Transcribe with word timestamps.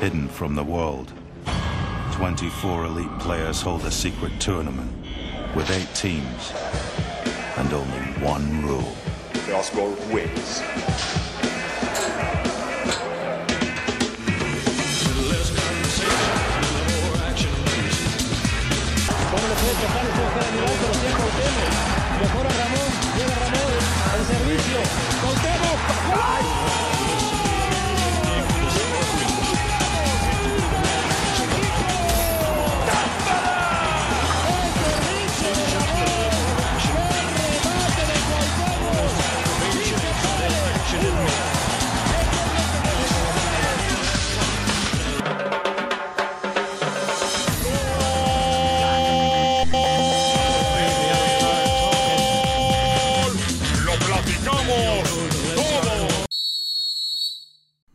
hidden 0.00 0.28
from 0.28 0.54
the 0.54 0.62
world. 0.62 1.12
24 2.12 2.84
elite 2.84 3.18
players 3.18 3.60
hold 3.60 3.84
a 3.84 3.90
secret 3.90 4.32
tournament 4.40 4.90
with 5.56 5.68
eight 5.70 5.92
teams 5.94 6.52
and 7.56 7.72
only 7.72 7.98
one 8.22 8.62
rule. 8.62 8.94
The 9.46 9.56
Oscar 9.56 9.88
wins. 10.12 10.62
Mejora 22.18 22.50
Ramón, 22.50 22.90
llega 23.16 23.36
Ramón, 23.38 23.72
el 24.14 24.24
servicio, 24.26 24.78
Cuauhtémoc, 25.22 26.87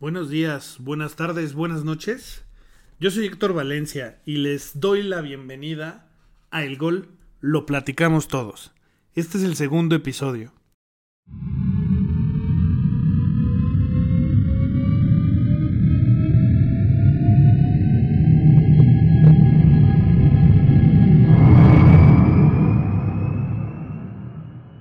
Buenos 0.04 0.28
días, 0.28 0.76
buenas 0.80 1.16
tardes, 1.16 1.54
buenas 1.54 1.82
noches. 1.82 2.44
Yo 3.00 3.10
soy 3.10 3.24
Héctor 3.24 3.54
Valencia 3.54 4.20
y 4.26 4.36
les 4.36 4.78
doy 4.78 5.02
la 5.02 5.22
bienvenida 5.22 6.10
a 6.50 6.62
El 6.62 6.76
Gol 6.76 7.08
Lo 7.40 7.64
Platicamos 7.64 8.28
Todos. 8.28 8.74
Este 9.14 9.38
es 9.38 9.44
el 9.44 9.56
segundo 9.56 9.96
episodio. 9.96 10.52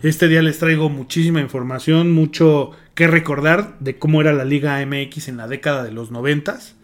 Este 0.02 0.28
día 0.28 0.42
les 0.42 0.60
traigo 0.60 0.90
muchísima 0.90 1.40
información, 1.40 2.12
mucho 2.12 2.72
que 2.96 3.08
recordar 3.08 3.78
de 3.80 3.98
cómo 3.98 4.22
era 4.22 4.34
la 4.34 4.46
Liga 4.46 4.84
MX 4.86 5.28
en 5.28 5.38
la 5.38 5.48
década 5.48 5.84
de 5.84 5.92
los 5.92 6.12
noventas. 6.12 6.76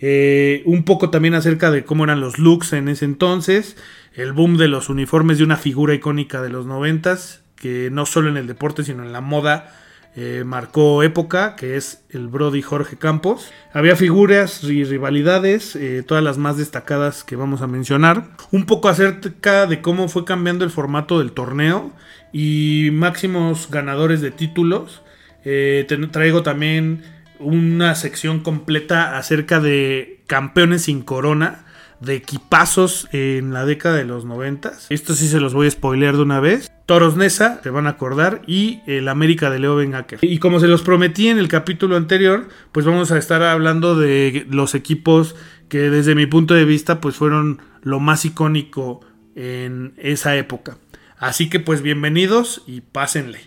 Eh, 0.00 0.62
un 0.66 0.84
poco 0.84 1.10
también 1.10 1.34
acerca 1.34 1.70
de 1.70 1.84
cómo 1.84 2.04
eran 2.04 2.20
los 2.20 2.38
looks 2.38 2.72
en 2.72 2.88
ese 2.88 3.04
entonces, 3.04 3.76
el 4.14 4.32
boom 4.32 4.56
de 4.56 4.68
los 4.68 4.88
uniformes 4.88 5.38
de 5.38 5.44
una 5.44 5.56
figura 5.56 5.94
icónica 5.94 6.42
de 6.42 6.50
los 6.50 6.66
noventas, 6.66 7.42
que 7.56 7.88
no 7.90 8.04
solo 8.04 8.28
en 8.28 8.36
el 8.36 8.46
deporte 8.46 8.84
sino 8.84 9.02
en 9.02 9.12
la 9.12 9.20
moda 9.20 9.72
eh, 10.16 10.44
marcó 10.46 11.02
época, 11.02 11.56
que 11.56 11.76
es 11.76 12.04
el 12.10 12.28
Brody 12.28 12.62
Jorge 12.62 12.96
Campos. 12.96 13.50
Había 13.72 13.96
figuras 13.96 14.62
y 14.62 14.84
rivalidades, 14.84 15.74
eh, 15.74 16.04
todas 16.06 16.22
las 16.22 16.38
más 16.38 16.56
destacadas 16.56 17.24
que 17.24 17.34
vamos 17.34 17.62
a 17.62 17.66
mencionar. 17.66 18.28
Un 18.52 18.64
poco 18.64 18.88
acerca 18.88 19.66
de 19.66 19.80
cómo 19.80 20.08
fue 20.08 20.24
cambiando 20.24 20.64
el 20.64 20.70
formato 20.70 21.18
del 21.18 21.32
torneo 21.32 21.92
y 22.32 22.90
máximos 22.92 23.68
ganadores 23.70 24.20
de 24.20 24.30
títulos. 24.30 25.02
Eh, 25.44 25.86
traigo 26.10 26.42
también 26.42 27.02
una 27.38 27.94
sección 27.94 28.40
completa 28.40 29.16
acerca 29.16 29.60
de 29.60 30.22
campeones 30.26 30.82
sin 30.82 31.02
corona, 31.02 31.64
de 32.00 32.16
equipazos 32.16 33.08
en 33.12 33.52
la 33.52 33.64
década 33.64 33.96
de 33.96 34.04
los 34.04 34.24
90. 34.24 34.72
Esto 34.90 35.14
sí 35.14 35.28
se 35.28 35.40
los 35.40 35.54
voy 35.54 35.66
a 35.66 35.70
spoilear 35.70 36.16
de 36.16 36.22
una 36.22 36.40
vez. 36.40 36.70
Toros 36.86 37.16
Nesa, 37.16 37.60
se 37.62 37.70
van 37.70 37.86
a 37.86 37.90
acordar, 37.90 38.42
y 38.46 38.80
el 38.86 39.08
América 39.08 39.48
de 39.50 39.58
Leo 39.58 39.76
Bengaker. 39.76 40.18
Y 40.22 40.38
como 40.38 40.60
se 40.60 40.68
los 40.68 40.82
prometí 40.82 41.28
en 41.28 41.38
el 41.38 41.48
capítulo 41.48 41.96
anterior, 41.96 42.48
pues 42.72 42.84
vamos 42.84 43.10
a 43.10 43.18
estar 43.18 43.42
hablando 43.42 43.98
de 43.98 44.46
los 44.50 44.74
equipos 44.74 45.34
que 45.68 45.90
desde 45.90 46.14
mi 46.14 46.26
punto 46.26 46.54
de 46.54 46.64
vista 46.64 47.00
pues 47.00 47.16
fueron 47.16 47.62
lo 47.82 48.00
más 48.00 48.24
icónico 48.24 49.00
en 49.34 49.94
esa 49.96 50.36
época. 50.36 50.76
Así 51.18 51.48
que 51.48 51.58
pues 51.58 51.80
bienvenidos 51.80 52.62
y 52.66 52.82
pásenle. 52.82 53.40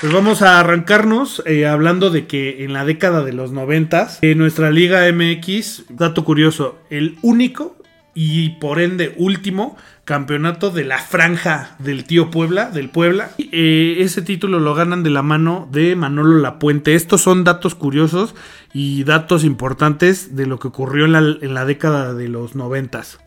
Pues 0.00 0.14
vamos 0.14 0.40
a 0.40 0.58
arrancarnos 0.58 1.42
eh, 1.44 1.66
hablando 1.66 2.08
de 2.08 2.26
que 2.26 2.64
en 2.64 2.72
la 2.72 2.86
década 2.86 3.22
de 3.22 3.34
los 3.34 3.52
noventas, 3.52 4.18
en 4.22 4.38
nuestra 4.38 4.70
Liga 4.70 5.02
MX, 5.12 5.84
dato 5.90 6.24
curioso, 6.24 6.78
el 6.88 7.18
único 7.20 7.76
y 8.14 8.50
por 8.60 8.80
ende 8.80 9.14
último 9.18 9.76
campeonato 10.06 10.70
de 10.70 10.84
la 10.84 10.96
franja 10.96 11.76
del 11.80 12.04
tío 12.04 12.30
Puebla, 12.30 12.70
del 12.70 12.88
Puebla. 12.88 13.32
Eh, 13.36 13.96
ese 13.98 14.22
título 14.22 14.58
lo 14.58 14.74
ganan 14.74 15.02
de 15.02 15.10
la 15.10 15.20
mano 15.20 15.68
de 15.70 15.94
Manolo 15.96 16.38
Lapuente. 16.38 16.94
Estos 16.94 17.20
son 17.20 17.44
datos 17.44 17.74
curiosos 17.74 18.34
y 18.72 19.04
datos 19.04 19.44
importantes 19.44 20.34
de 20.34 20.46
lo 20.46 20.58
que 20.58 20.68
ocurrió 20.68 21.04
en 21.04 21.12
la, 21.12 21.18
en 21.18 21.52
la 21.52 21.66
década 21.66 22.14
de 22.14 22.28
los 22.28 22.54
noventas. 22.54 23.18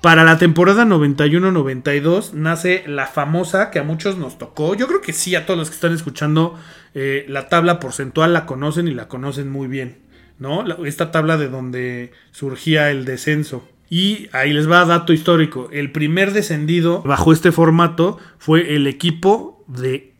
Para 0.00 0.24
la 0.24 0.38
temporada 0.38 0.84
91-92 0.84 2.32
nace 2.32 2.84
la 2.86 3.06
famosa 3.06 3.70
que 3.70 3.78
a 3.78 3.82
muchos 3.82 4.18
nos 4.18 4.38
tocó. 4.38 4.74
Yo 4.74 4.86
creo 4.86 5.00
que 5.00 5.12
sí, 5.12 5.34
a 5.34 5.46
todos 5.46 5.58
los 5.58 5.68
que 5.68 5.74
están 5.74 5.92
escuchando 5.92 6.58
eh, 6.94 7.24
la 7.28 7.48
tabla 7.48 7.80
porcentual 7.80 8.32
la 8.32 8.46
conocen 8.46 8.88
y 8.88 8.94
la 8.94 9.08
conocen 9.08 9.50
muy 9.50 9.68
bien. 9.68 10.06
¿no? 10.38 10.64
Esta 10.84 11.10
tabla 11.10 11.36
de 11.36 11.48
donde 11.48 12.12
surgía 12.30 12.90
el 12.90 13.04
descenso. 13.04 13.66
Y 13.88 14.28
ahí 14.32 14.52
les 14.52 14.70
va 14.70 14.84
dato 14.84 15.12
histórico. 15.12 15.68
El 15.72 15.92
primer 15.92 16.32
descendido 16.32 17.02
bajo 17.02 17.32
este 17.32 17.52
formato 17.52 18.18
fue 18.38 18.74
el 18.74 18.86
equipo 18.86 19.64
de 19.68 20.14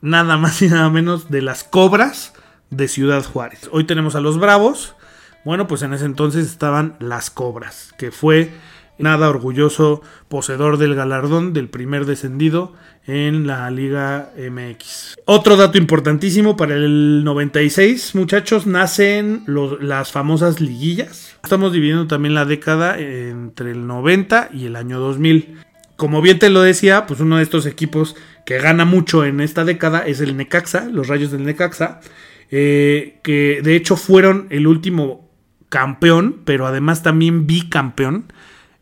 nada 0.00 0.36
más 0.36 0.62
y 0.62 0.68
nada 0.68 0.88
menos 0.90 1.30
de 1.30 1.42
las 1.42 1.64
Cobras 1.64 2.34
de 2.70 2.88
Ciudad 2.88 3.24
Juárez. 3.24 3.68
Hoy 3.72 3.84
tenemos 3.84 4.14
a 4.14 4.20
los 4.20 4.38
Bravos. 4.38 4.94
Bueno, 5.44 5.66
pues 5.66 5.82
en 5.82 5.92
ese 5.92 6.04
entonces 6.04 6.46
estaban 6.46 6.96
las 7.00 7.30
Cobras, 7.30 7.94
que 7.98 8.10
fue 8.10 8.50
nada 9.00 9.28
orgulloso 9.28 10.02
poseedor 10.28 10.78
del 10.78 10.94
galardón 10.94 11.52
del 11.52 11.68
primer 11.68 12.06
descendido 12.06 12.74
en 13.06 13.46
la 13.46 13.70
Liga 13.70 14.30
MX. 14.36 15.16
Otro 15.24 15.56
dato 15.56 15.78
importantísimo 15.78 16.56
para 16.56 16.74
el 16.74 17.24
96, 17.24 18.14
muchachos, 18.14 18.66
nacen 18.66 19.44
las 19.80 20.12
famosas 20.12 20.60
liguillas. 20.60 21.36
Estamos 21.42 21.72
dividiendo 21.72 22.06
también 22.06 22.34
la 22.34 22.44
década 22.44 22.98
entre 22.98 23.72
el 23.72 23.86
90 23.86 24.50
y 24.52 24.66
el 24.66 24.76
año 24.76 24.98
2000. 25.00 25.58
Como 25.96 26.22
bien 26.22 26.38
te 26.38 26.50
lo 26.50 26.62
decía, 26.62 27.06
pues 27.06 27.20
uno 27.20 27.38
de 27.38 27.42
estos 27.42 27.66
equipos 27.66 28.16
que 28.46 28.58
gana 28.58 28.84
mucho 28.84 29.24
en 29.24 29.40
esta 29.40 29.64
década 29.64 30.00
es 30.00 30.20
el 30.20 30.36
Necaxa, 30.36 30.88
los 30.90 31.08
Rayos 31.08 31.30
del 31.30 31.44
Necaxa, 31.44 32.00
eh, 32.50 33.18
que 33.22 33.60
de 33.62 33.76
hecho 33.76 33.96
fueron 33.96 34.46
el 34.50 34.66
último 34.66 35.30
campeón, 35.68 36.40
pero 36.44 36.66
además 36.66 37.02
también 37.02 37.46
bicampeón 37.46 38.32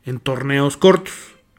en 0.08 0.20
torneos 0.20 0.76
cortos. 0.76 1.14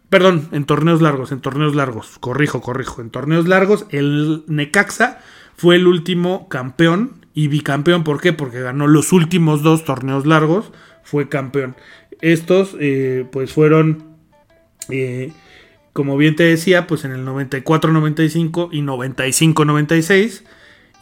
Perdón, 0.09 0.49
en 0.51 0.65
torneos 0.65 1.01
largos, 1.01 1.31
en 1.31 1.39
torneos 1.39 1.75
largos. 1.75 2.17
Corrijo, 2.19 2.61
corrijo. 2.61 3.01
En 3.01 3.11
torneos 3.11 3.47
largos, 3.47 3.85
el 3.89 4.43
Necaxa 4.47 5.19
fue 5.55 5.75
el 5.75 5.85
último 5.85 6.49
campeón 6.49 7.25
y 7.35 7.47
bicampeón. 7.47 8.03
¿Por 8.03 8.19
qué? 8.19 8.33
Porque 8.33 8.61
ganó 8.61 8.87
los 8.87 9.13
últimos 9.13 9.61
dos 9.61 9.85
torneos 9.85 10.25
largos. 10.25 10.71
Fue 11.03 11.29
campeón. 11.29 11.75
Estos, 12.21 12.75
eh, 12.79 13.27
pues 13.31 13.53
fueron, 13.53 14.17
eh, 14.89 15.31
como 15.93 16.17
bien 16.17 16.35
te 16.35 16.43
decía, 16.43 16.87
pues 16.87 17.05
en 17.05 17.11
el 17.11 17.25
94-95 17.25 18.69
y 18.71 18.81
95-96. 18.81 20.43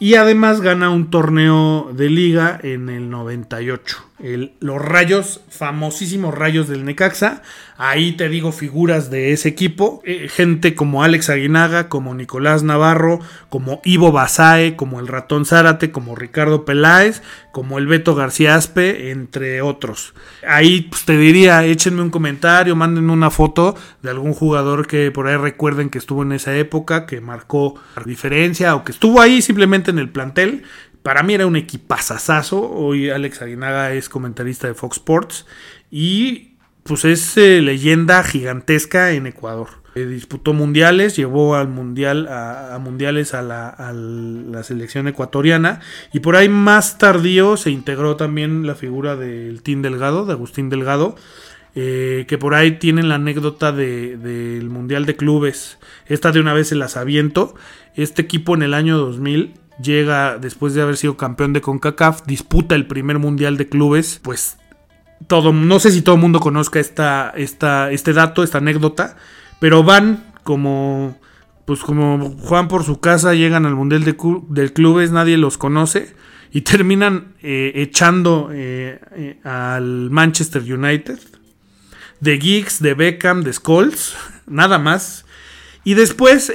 Y 0.00 0.14
además 0.14 0.60
gana 0.60 0.90
un 0.90 1.10
torneo 1.10 1.90
de 1.94 2.10
liga 2.10 2.60
en 2.62 2.90
el 2.90 3.08
98. 3.10 4.07
Los 4.18 4.82
rayos, 4.82 5.42
famosísimos 5.48 6.34
rayos 6.34 6.66
del 6.68 6.84
Necaxa. 6.84 7.42
Ahí 7.76 8.12
te 8.12 8.28
digo 8.28 8.50
figuras 8.50 9.10
de 9.10 9.32
ese 9.32 9.48
equipo. 9.48 10.02
eh, 10.04 10.28
gente 10.28 10.74
como 10.74 11.04
Alex 11.04 11.30
Aguinaga, 11.30 11.88
como 11.88 12.14
Nicolás 12.14 12.64
Navarro, 12.64 13.20
como 13.48 13.80
Ivo 13.84 14.10
Basae, 14.10 14.74
como 14.74 14.98
el 14.98 15.06
Ratón 15.06 15.46
Zárate, 15.46 15.92
como 15.92 16.16
Ricardo 16.16 16.64
Peláez, 16.64 17.22
como 17.52 17.78
el 17.78 17.86
Beto 17.86 18.16
García 18.16 18.56
Aspe, 18.56 19.10
entre 19.10 19.62
otros. 19.62 20.14
Ahí 20.46 20.82
pues, 20.82 21.04
te 21.04 21.16
diría, 21.16 21.64
échenme 21.64 22.02
un 22.02 22.10
comentario, 22.10 22.74
mándenme 22.74 23.12
una 23.12 23.30
foto 23.30 23.76
de 24.02 24.10
algún 24.10 24.34
jugador 24.34 24.88
que 24.88 25.12
por 25.12 25.28
ahí 25.28 25.36
recuerden 25.36 25.90
que 25.90 25.98
estuvo 25.98 26.22
en 26.22 26.32
esa 26.32 26.56
época, 26.56 27.06
que 27.06 27.20
marcó 27.20 27.80
diferencia 28.04 28.74
o 28.74 28.84
que 28.84 28.92
estuvo 28.92 29.20
ahí 29.20 29.40
simplemente 29.42 29.92
en 29.92 30.00
el 30.00 30.08
plantel. 30.08 30.64
Para 31.08 31.22
mí 31.22 31.32
era 31.32 31.46
un 31.46 31.56
equipazazazo. 31.56 32.70
Hoy 32.70 33.08
Alex 33.08 33.40
Aguinaga 33.40 33.94
es 33.94 34.10
comentarista 34.10 34.66
de 34.66 34.74
Fox 34.74 34.98
Sports 34.98 35.46
y 35.90 36.56
pues 36.82 37.06
es 37.06 37.34
eh, 37.38 37.62
leyenda 37.62 38.22
gigantesca 38.22 39.12
en 39.12 39.26
Ecuador. 39.26 39.68
Eh, 39.94 40.04
disputó 40.04 40.52
mundiales, 40.52 41.16
llevó 41.16 41.56
al 41.56 41.68
mundial 41.68 42.28
a, 42.28 42.78
mundiales 42.78 43.32
a 43.32 43.40
la, 43.40 44.62
selección 44.64 45.08
ecuatoriana 45.08 45.80
y 46.12 46.20
por 46.20 46.36
ahí 46.36 46.50
más 46.50 46.98
tardío 46.98 47.56
se 47.56 47.70
integró 47.70 48.16
también 48.16 48.66
la 48.66 48.74
figura 48.74 49.16
del 49.16 49.62
Team 49.62 49.80
Delgado, 49.80 50.26
de 50.26 50.34
Agustín 50.34 50.68
Delgado. 50.68 51.16
Eh, 51.74 52.26
que 52.28 52.36
por 52.36 52.54
ahí 52.54 52.72
tienen 52.72 53.08
la 53.08 53.14
anécdota 53.14 53.72
del 53.72 54.20
de, 54.22 54.60
Mundial 54.68 55.06
de 55.06 55.16
Clubes. 55.16 55.78
Esta 56.04 56.32
de 56.32 56.40
una 56.40 56.52
vez 56.52 56.68
se 56.68 56.74
las 56.74 56.98
aviento. 56.98 57.54
Este 57.94 58.20
equipo 58.20 58.54
en 58.54 58.60
el 58.60 58.74
año 58.74 58.98
2000 58.98 59.54
llega 59.82 60.38
después 60.38 60.74
de 60.74 60.82
haber 60.82 60.96
sido 60.96 61.16
campeón 61.16 61.52
de 61.52 61.60
CONCACAF, 61.60 62.26
disputa 62.26 62.74
el 62.74 62.86
primer 62.86 63.18
Mundial 63.18 63.56
de 63.56 63.68
Clubes, 63.68 64.20
pues 64.22 64.58
todo, 65.26 65.52
no 65.52 65.80
sé 65.80 65.90
si 65.90 66.02
todo 66.02 66.14
el 66.14 66.20
mundo 66.20 66.40
conozca 66.40 66.78
esta, 66.80 67.32
esta, 67.36 67.90
este 67.90 68.12
dato, 68.12 68.42
esta 68.42 68.58
anécdota, 68.58 69.16
pero 69.60 69.82
van 69.82 70.32
como, 70.44 71.18
pues 71.64 71.80
como 71.80 72.30
Juan 72.38 72.68
por 72.68 72.84
su 72.84 73.00
casa, 73.00 73.34
llegan 73.34 73.66
al 73.66 73.74
Mundial 73.74 74.04
de, 74.04 74.72
Clubes, 74.72 75.10
nadie 75.10 75.36
los 75.36 75.58
conoce 75.58 76.14
y 76.50 76.62
terminan 76.62 77.34
eh, 77.42 77.72
echando 77.74 78.50
eh, 78.52 79.00
eh, 79.14 79.40
al 79.44 80.10
Manchester 80.10 80.62
United, 80.62 81.18
de 82.20 82.40
Giggs, 82.40 82.80
de 82.80 82.94
Beckham, 82.94 83.42
de 83.42 83.52
Scholes, 83.52 84.16
nada 84.46 84.78
más. 84.78 85.24
Y 85.88 85.94
después 85.94 86.48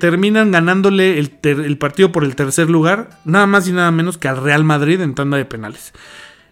terminan 0.00 0.50
ganándole 0.50 1.20
el, 1.20 1.30
el, 1.44 1.78
partido 1.78 2.10
por 2.10 2.24
el 2.24 2.34
tercer 2.34 2.68
lugar, 2.68 3.10
nada 3.24 3.46
más 3.46 3.68
y 3.68 3.72
nada 3.72 3.92
menos 3.92 4.18
que 4.18 4.26
al 4.26 4.42
Real 4.42 4.64
Madrid 4.64 5.00
en 5.00 5.14
tanda 5.14 5.36
de 5.36 5.44
penales. 5.44 5.92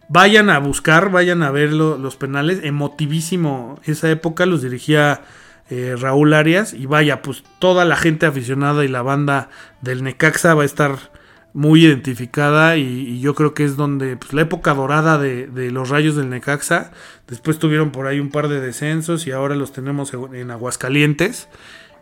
Vayan 0.08 0.48
a 0.48 0.60
buscar, 0.60 1.10
vayan 1.10 1.42
a 1.42 1.50
ver 1.50 1.72
los 1.72 2.14
penales. 2.14 2.60
Emotivísimo 2.62 3.80
esa 3.82 4.08
época, 4.08 4.46
los 4.46 4.62
dirigía 4.62 5.22
eh, 5.68 5.96
Raúl 5.98 6.32
Arias. 6.34 6.74
Y 6.74 6.86
vaya, 6.86 7.22
pues 7.22 7.42
toda 7.58 7.84
la 7.84 7.96
gente 7.96 8.24
aficionada 8.24 8.84
y 8.84 8.88
la 8.88 9.02
banda 9.02 9.50
del 9.80 10.04
Necaxa 10.04 10.54
va 10.54 10.62
a 10.62 10.64
estar 10.64 11.10
muy 11.54 11.86
identificada. 11.86 12.76
Y, 12.76 13.18
yo 13.18 13.34
creo 13.34 13.52
que 13.52 13.64
es 13.64 13.74
donde 13.74 14.16
pues, 14.16 14.32
la 14.32 14.42
época 14.42 14.74
dorada 14.74 15.18
de, 15.18 15.48
los 15.72 15.88
rayos 15.88 16.14
del 16.14 16.30
Necaxa. 16.30 16.92
Después 17.26 17.58
tuvieron 17.58 17.90
por 17.90 18.06
ahí 18.06 18.20
un 18.20 18.30
par 18.30 18.46
de 18.46 18.60
descensos 18.60 19.26
y 19.26 19.32
ahora 19.32 19.56
los 19.56 19.72
tenemos 19.72 20.12
en 20.14 20.52
Aguascalientes. 20.52 21.48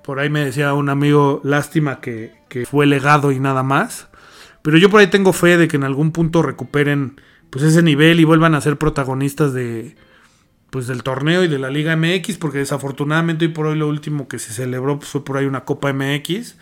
Por 0.04 0.20
ahí 0.20 0.28
me 0.28 0.44
decía 0.44 0.74
un 0.74 0.90
amigo, 0.90 1.40
lástima 1.44 2.00
que, 2.00 2.34
que 2.48 2.66
fue 2.66 2.86
legado 2.86 3.32
y 3.32 3.40
nada 3.40 3.62
más. 3.62 4.08
Pero 4.62 4.78
yo 4.78 4.90
por 4.90 5.00
ahí 5.00 5.06
tengo 5.08 5.32
fe 5.32 5.56
de 5.56 5.66
que 5.66 5.76
en 5.76 5.84
algún 5.84 6.12
punto 6.12 6.42
recuperen 6.42 7.20
pues 7.50 7.64
ese 7.64 7.82
nivel 7.82 8.20
y 8.20 8.24
vuelvan 8.24 8.54
a 8.54 8.60
ser 8.60 8.78
protagonistas 8.78 9.52
de 9.52 9.96
pues 10.70 10.88
del 10.88 11.04
torneo 11.04 11.44
y 11.44 11.48
de 11.48 11.60
la 11.60 11.70
Liga 11.70 11.94
MX, 11.96 12.36
porque 12.38 12.58
desafortunadamente 12.58 13.44
hoy 13.44 13.52
por 13.52 13.66
hoy 13.66 13.78
lo 13.78 13.86
último 13.86 14.26
que 14.26 14.40
se 14.40 14.52
celebró 14.52 14.98
pues, 14.98 15.08
fue 15.08 15.24
por 15.24 15.36
ahí 15.36 15.46
una 15.46 15.64
Copa 15.64 15.92
MX, 15.92 16.56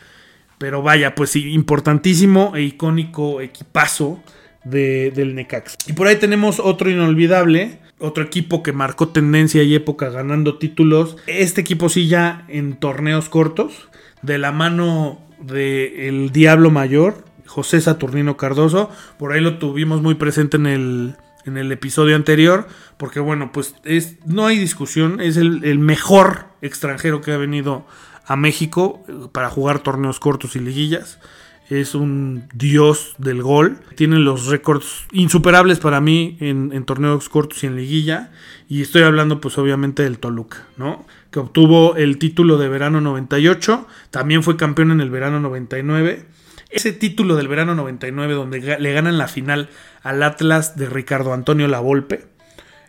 pero 0.59 0.83
vaya, 0.83 1.15
pues 1.15 1.35
importantísimo 1.35 2.55
e 2.55 2.63
icónico 2.63 3.41
equipazo 3.41 4.23
de, 4.65 5.13
del 5.13 5.35
Necax. 5.35 5.77
Y 5.87 5.95
por 5.95 6.09
ahí 6.09 6.17
tenemos 6.17 6.61
otro 6.61 6.91
inolvidable, 6.91 7.79
otro 8.03 8.25
equipo 8.25 8.63
que 8.63 8.73
marcó 8.73 9.09
tendencia 9.09 9.63
y 9.63 9.75
época 9.75 10.11
ganando 10.11 10.59
títulos. 10.59 11.17
Este 11.27 11.61
equipo 11.61 11.89
sí 11.89 12.09
ya 12.09 12.45
en 12.49 12.77
torneos 12.77 13.29
cortos, 13.29 13.89
de 14.23 14.39
la 14.39 14.53
mano 14.53 15.21
del 15.41 16.31
Diablo 16.33 16.71
Mayor, 16.71 17.25
José 17.47 17.81
Saturnino 17.81 18.37
Cardoso. 18.37 18.91
Por 19.19 19.33
ahí 19.33 19.41
lo 19.41 19.59
tuvimos 19.59 20.03
muy 20.03 20.15
presente 20.15 20.57
en 20.57 20.67
el, 20.67 21.17
en 21.45 21.57
el 21.57 21.71
episodio 21.71 22.17
anterior. 22.17 22.67
Porque 22.97 23.21
bueno, 23.21 23.53
pues 23.53 23.75
es, 23.85 24.17
no 24.27 24.47
hay 24.47 24.59
discusión. 24.59 25.21
Es 25.21 25.37
el, 25.37 25.79
mejor 25.79 26.47
extranjero 26.61 27.21
que 27.21 27.33
ha 27.33 27.37
venido 27.37 27.87
a 28.25 28.37
México 28.37 29.03
eh, 29.09 29.13
para 29.33 29.51
jugar 29.51 29.81
torneos 29.81 30.21
cortos 30.21 30.57
y 30.57 30.61
liguillas. 30.61 31.19
Es 31.69 31.95
un 31.95 32.49
dios 32.55 33.15
del 33.19 33.43
gol. 33.43 33.79
Tiene 33.95 34.19
los 34.19 34.47
récords 34.47 35.07
insuperables 35.13 35.79
para 35.79 36.01
mí 36.01 36.37
en, 36.41 36.85
torneos 36.85 37.29
cortos 37.29 37.63
y 37.65 37.67
en 37.67 37.77
liguilla. 37.77 38.31
Y 38.69 38.83
estoy 38.83 39.03
hablando 39.03 39.41
pues 39.41 39.57
obviamente 39.59 40.03
del 40.03 40.19
Toluca, 40.19 40.67
¿no? 40.77 41.07
Que 41.31 41.39
obtuvo 41.39 41.97
el 41.97 42.19
título 42.19 42.59
de 42.59 42.69
verano 42.69 43.01
98. 43.01 43.87
También 44.11 44.43
fue 44.43 44.57
campeón 44.57 44.91
en 44.91 45.01
el 45.01 45.11
verano 45.11 45.41
99 45.41 46.27
ese 46.73 46.93
título 46.93 47.37
del 47.37 47.49
verano 47.49 47.75
99 47.75 48.33
donde 48.33 48.79
le 48.79 48.93
ganan 48.95 49.19
la 49.19 49.29
final 49.29 49.69
al 50.03 50.23
Atlas 50.23 50.75
de 50.75 50.89
Ricardo 50.89 51.35
Antonio 51.35 51.69
Lavolpe. 51.69 52.25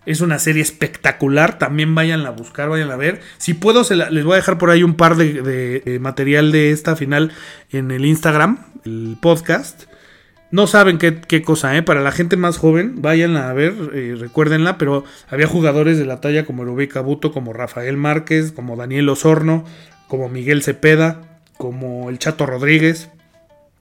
Es 0.05 0.21
una 0.21 0.39
serie 0.39 0.61
espectacular, 0.61 1.57
también 1.57 1.95
vayan 1.95 2.25
a 2.25 2.31
buscar, 2.31 2.69
vayan 2.69 2.91
a 2.91 2.97
ver. 2.97 3.21
Si 3.38 3.53
puedo, 3.53 3.83
les 3.89 4.23
voy 4.23 4.33
a 4.33 4.35
dejar 4.38 4.57
por 4.57 4.69
ahí 4.69 4.83
un 4.83 4.95
par 4.95 5.15
de, 5.15 5.97
material 6.01 6.51
de 6.51 6.71
esta 6.71 6.95
final 6.95 7.31
en 7.71 7.91
el 7.91 8.05
Instagram, 8.05 8.59
el 8.85 9.17
podcast. 9.21 9.85
No 10.51 10.67
saben 10.67 10.97
qué, 10.97 11.41
cosa, 11.41 11.75
¿eh? 11.77 11.81
Para 11.81 12.01
la 12.01 12.11
gente 12.11 12.38
más 12.38 12.57
joven, 12.57 13.01
vayan 13.01 13.38
a 13.38 13.51
ver, 13.53 13.73
eh, 13.94 14.15
recuérdenla, 14.19 14.77
pero 14.77 15.03
había 15.29 15.47
jugadores 15.47 15.97
de 15.97 16.06
la 16.06 16.21
talla 16.21 16.45
como 16.45 16.63
Rubí 16.63 16.88
Cabuto, 16.88 17.31
como 17.31 17.53
Rafael 17.53 17.97
Márquez, 17.97 18.51
como 18.51 18.75
Daniel 18.75 19.09
Osorno, 19.09 19.65
como 20.07 20.29
Miguel 20.29 20.61
Cepeda, 20.61 21.41
como 21.57 22.09
el 22.09 22.19
Chato 22.19 22.45
Rodríguez 22.45 23.09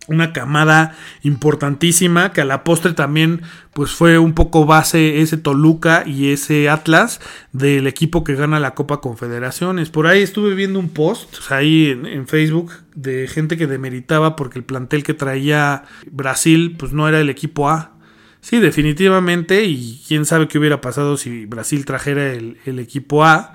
una 0.09 0.33
camada 0.33 0.97
importantísima 1.23 2.33
que 2.33 2.41
a 2.41 2.45
la 2.45 2.65
postre 2.65 2.93
también 2.93 3.43
pues 3.73 3.93
fue 3.93 4.19
un 4.19 4.35
poco 4.35 4.67
base 4.67 5.21
ese 5.21 5.37
Toluca 5.37 6.03
y 6.07 6.31
ese 6.31 6.69
Atlas 6.69 7.21
del 7.53 7.87
equipo 7.87 8.25
que 8.25 8.35
gana 8.35 8.61
la 8.61 8.75
Copa 8.75 9.01
Confederaciones. 9.01 9.91
Por 9.91 10.07
ahí 10.07 10.23
estuve 10.23 10.55
viendo 10.55 10.79
un 10.79 10.91
post 10.91 11.37
ahí 11.51 11.87
en, 11.91 12.27
Facebook 12.27 12.73
de 12.95 13.29
gente 13.29 13.57
que 13.57 13.67
demeritaba 13.67 14.37
porque 14.37 14.59
el 14.59 14.65
plantel 14.65 15.03
que 15.03 15.15
traía 15.15 15.85
Brasil 16.11 16.77
pues 16.79 16.93
no 16.93 17.09
era 17.09 17.21
el 17.21 17.31
equipo 17.31 17.71
A. 17.71 17.93
Sí, 18.41 18.59
definitivamente 18.59 19.65
y 19.65 20.03
quién 20.07 20.27
sabe 20.27 20.49
qué 20.49 20.59
hubiera 20.59 20.81
pasado 20.81 21.17
si 21.17 21.47
Brasil 21.47 21.85
trajera 21.85 22.33
el, 22.33 22.59
el 22.67 22.79
equipo 22.79 23.25
A. 23.25 23.55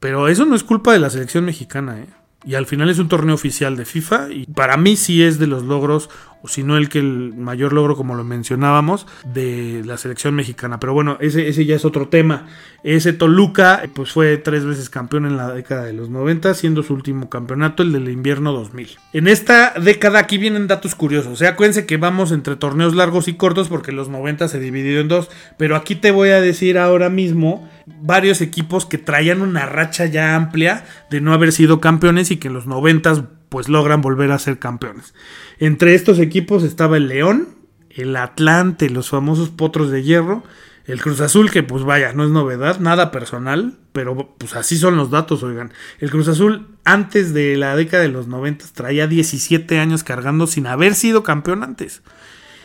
Pero 0.00 0.28
eso 0.28 0.44
no 0.44 0.54
es 0.54 0.64
culpa 0.64 0.92
de 0.92 0.98
la 0.98 1.10
selección 1.10 1.44
mexicana, 1.44 2.00
¿eh? 2.00 2.21
Y 2.44 2.54
al 2.54 2.66
final 2.66 2.90
es 2.90 2.98
un 2.98 3.08
torneo 3.08 3.34
oficial 3.34 3.76
de 3.76 3.84
FIFA 3.84 4.32
y 4.32 4.46
para 4.46 4.76
mí 4.76 4.96
sí 4.96 5.22
es 5.22 5.38
de 5.38 5.46
los 5.46 5.62
logros, 5.62 6.10
o 6.42 6.48
si 6.48 6.62
no 6.62 6.76
el 6.76 6.88
que 6.88 6.98
el 6.98 7.34
mayor 7.34 7.72
logro 7.72 7.96
como 7.96 8.14
lo 8.14 8.24
mencionábamos, 8.24 9.06
de 9.24 9.82
la 9.84 9.96
selección 9.96 10.34
mexicana. 10.34 10.80
Pero 10.80 10.92
bueno, 10.92 11.16
ese, 11.20 11.48
ese 11.48 11.64
ya 11.64 11.76
es 11.76 11.84
otro 11.84 12.08
tema. 12.08 12.46
Ese 12.82 13.12
Toluca 13.12 13.82
pues 13.94 14.12
fue 14.12 14.36
tres 14.38 14.64
veces 14.64 14.90
campeón 14.90 15.26
en 15.26 15.36
la 15.36 15.52
década 15.52 15.84
de 15.84 15.92
los 15.92 16.08
90, 16.10 16.54
siendo 16.54 16.82
su 16.82 16.94
último 16.94 17.30
campeonato 17.30 17.84
el 17.84 17.92
del 17.92 18.08
invierno 18.08 18.52
2000. 18.52 18.98
En 19.12 19.28
esta 19.28 19.74
década 19.80 20.18
aquí 20.18 20.36
vienen 20.38 20.66
datos 20.66 20.94
curiosos. 20.96 21.32
O 21.32 21.36
sea, 21.36 21.50
acuérdense 21.50 21.86
que 21.86 21.96
vamos 21.96 22.32
entre 22.32 22.56
torneos 22.56 22.94
largos 22.94 23.28
y 23.28 23.34
cortos 23.34 23.68
porque 23.68 23.92
los 23.92 24.08
90 24.08 24.48
se 24.48 24.58
dividió 24.58 25.00
en 25.00 25.08
dos. 25.08 25.30
Pero 25.56 25.76
aquí 25.76 25.94
te 25.94 26.10
voy 26.10 26.30
a 26.30 26.40
decir 26.40 26.76
ahora 26.76 27.08
mismo 27.08 27.68
varios 27.86 28.40
equipos 28.40 28.84
que 28.84 28.98
traían 28.98 29.42
una 29.42 29.66
racha 29.66 30.06
ya 30.06 30.34
amplia 30.34 30.84
de 31.10 31.20
no 31.20 31.32
haber 31.32 31.52
sido 31.52 31.80
campeones 31.80 32.30
y 32.30 32.36
que 32.36 32.48
en 32.48 32.54
los 32.54 32.66
90 32.66 33.41
pues 33.52 33.68
logran 33.68 34.00
volver 34.00 34.32
a 34.32 34.38
ser 34.38 34.58
campeones. 34.58 35.12
Entre 35.58 35.94
estos 35.94 36.18
equipos 36.18 36.62
estaba 36.62 36.96
el 36.96 37.08
León, 37.08 37.48
el 37.90 38.16
Atlante, 38.16 38.88
los 38.88 39.10
famosos 39.10 39.50
Potros 39.50 39.90
de 39.90 40.02
Hierro, 40.02 40.42
el 40.86 41.02
Cruz 41.02 41.20
Azul, 41.20 41.50
que 41.50 41.62
pues 41.62 41.84
vaya, 41.84 42.14
no 42.14 42.24
es 42.24 42.30
novedad, 42.30 42.80
nada 42.80 43.10
personal, 43.10 43.74
pero 43.92 44.34
pues 44.38 44.56
así 44.56 44.78
son 44.78 44.96
los 44.96 45.10
datos, 45.10 45.42
oigan. 45.42 45.70
El 45.98 46.10
Cruz 46.10 46.28
Azul 46.28 46.66
antes 46.84 47.34
de 47.34 47.58
la 47.58 47.76
década 47.76 48.02
de 48.02 48.08
los 48.08 48.26
90 48.26 48.64
traía 48.72 49.06
17 49.06 49.78
años 49.78 50.02
cargando 50.02 50.46
sin 50.46 50.66
haber 50.66 50.94
sido 50.94 51.22
campeón 51.22 51.62
antes. 51.62 52.00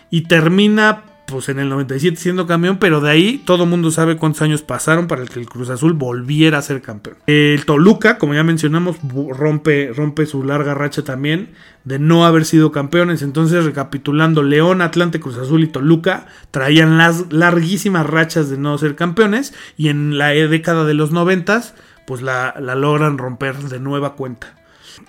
Y 0.09 0.21
termina 0.21 1.03
pues 1.27 1.49
en 1.49 1.59
el 1.59 1.69
97 1.69 2.17
siendo 2.17 2.47
campeón, 2.47 2.77
pero 2.79 3.01
de 3.01 3.11
ahí 3.11 3.43
todo 3.45 3.65
mundo 3.65 3.91
sabe 3.91 4.17
cuántos 4.17 4.41
años 4.41 4.61
pasaron 4.61 5.07
para 5.07 5.25
que 5.25 5.39
el 5.39 5.47
Cruz 5.47 5.69
Azul 5.69 5.93
volviera 5.93 6.57
a 6.57 6.61
ser 6.61 6.81
campeón. 6.81 7.17
El 7.27 7.65
Toluca, 7.65 8.17
como 8.17 8.33
ya 8.33 8.43
mencionamos, 8.43 8.97
rompe, 9.03 9.91
rompe 9.93 10.25
su 10.25 10.43
larga 10.43 10.73
racha 10.73 11.03
también 11.03 11.49
de 11.83 11.99
no 11.99 12.25
haber 12.25 12.45
sido 12.45 12.71
campeones. 12.71 13.21
Entonces, 13.21 13.65
recapitulando, 13.65 14.41
León, 14.41 14.81
Atlante, 14.81 15.19
Cruz 15.19 15.37
Azul 15.37 15.63
y 15.63 15.67
Toluca 15.67 16.27
traían 16.51 16.97
las 16.97 17.31
larguísimas 17.31 18.05
rachas 18.07 18.49
de 18.49 18.57
no 18.57 18.77
ser 18.77 18.95
campeones 18.95 19.53
y 19.77 19.89
en 19.89 20.17
la 20.17 20.29
década 20.29 20.85
de 20.85 20.93
los 20.93 21.11
90 21.11 21.47
pues 22.05 22.21
la, 22.21 22.55
la 22.59 22.75
logran 22.75 23.17
romper 23.17 23.57
de 23.57 23.79
nueva 23.79 24.15
cuenta. 24.15 24.55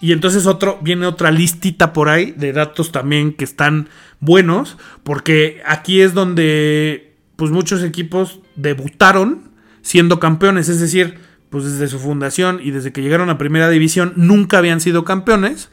Y 0.00 0.12
entonces 0.12 0.46
otro, 0.46 0.78
viene 0.82 1.06
otra 1.06 1.30
listita 1.30 1.92
por 1.92 2.08
ahí 2.08 2.32
de 2.32 2.52
datos 2.52 2.92
también 2.92 3.32
que 3.32 3.44
están 3.44 3.88
buenos, 4.20 4.76
porque 5.02 5.62
aquí 5.66 6.00
es 6.00 6.14
donde 6.14 7.14
pues 7.36 7.50
muchos 7.50 7.82
equipos 7.82 8.40
debutaron 8.56 9.50
siendo 9.82 10.20
campeones, 10.20 10.68
es 10.68 10.80
decir, 10.80 11.18
pues 11.50 11.64
desde 11.64 11.88
su 11.88 11.98
fundación 11.98 12.60
y 12.62 12.70
desde 12.70 12.92
que 12.92 13.02
llegaron 13.02 13.30
a 13.30 13.38
primera 13.38 13.70
división 13.70 14.12
nunca 14.16 14.58
habían 14.58 14.80
sido 14.80 15.04
campeones 15.04 15.70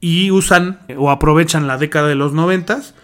y 0.00 0.30
usan 0.30 0.80
o 0.96 1.10
aprovechan 1.10 1.66
la 1.66 1.76
década 1.76 2.08
de 2.08 2.14
los 2.14 2.32
noventas 2.32 2.94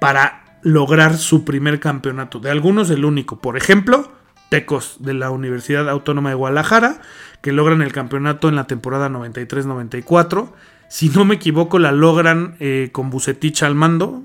para 0.00 0.58
lograr 0.62 1.16
su 1.16 1.44
primer 1.44 1.80
campeonato. 1.80 2.38
De 2.40 2.50
algunos 2.50 2.90
el 2.90 3.04
único. 3.04 3.40
Por 3.40 3.56
ejemplo, 3.56 4.12
Tecos 4.48 4.96
de 5.00 5.14
la 5.14 5.30
Universidad 5.30 5.88
Autónoma 5.88 6.30
de 6.30 6.34
Guadalajara, 6.34 7.00
que 7.40 7.52
logran 7.52 7.82
el 7.82 7.92
campeonato 7.92 8.48
en 8.48 8.56
la 8.56 8.66
temporada 8.66 9.08
93-94. 9.08 10.52
Si 10.88 11.08
no 11.08 11.24
me 11.24 11.36
equivoco, 11.36 11.78
la 11.78 11.92
logran 11.92 12.56
eh, 12.60 12.90
con 12.92 13.10
Bucetich 13.10 13.62
al 13.62 13.74
mando. 13.74 14.22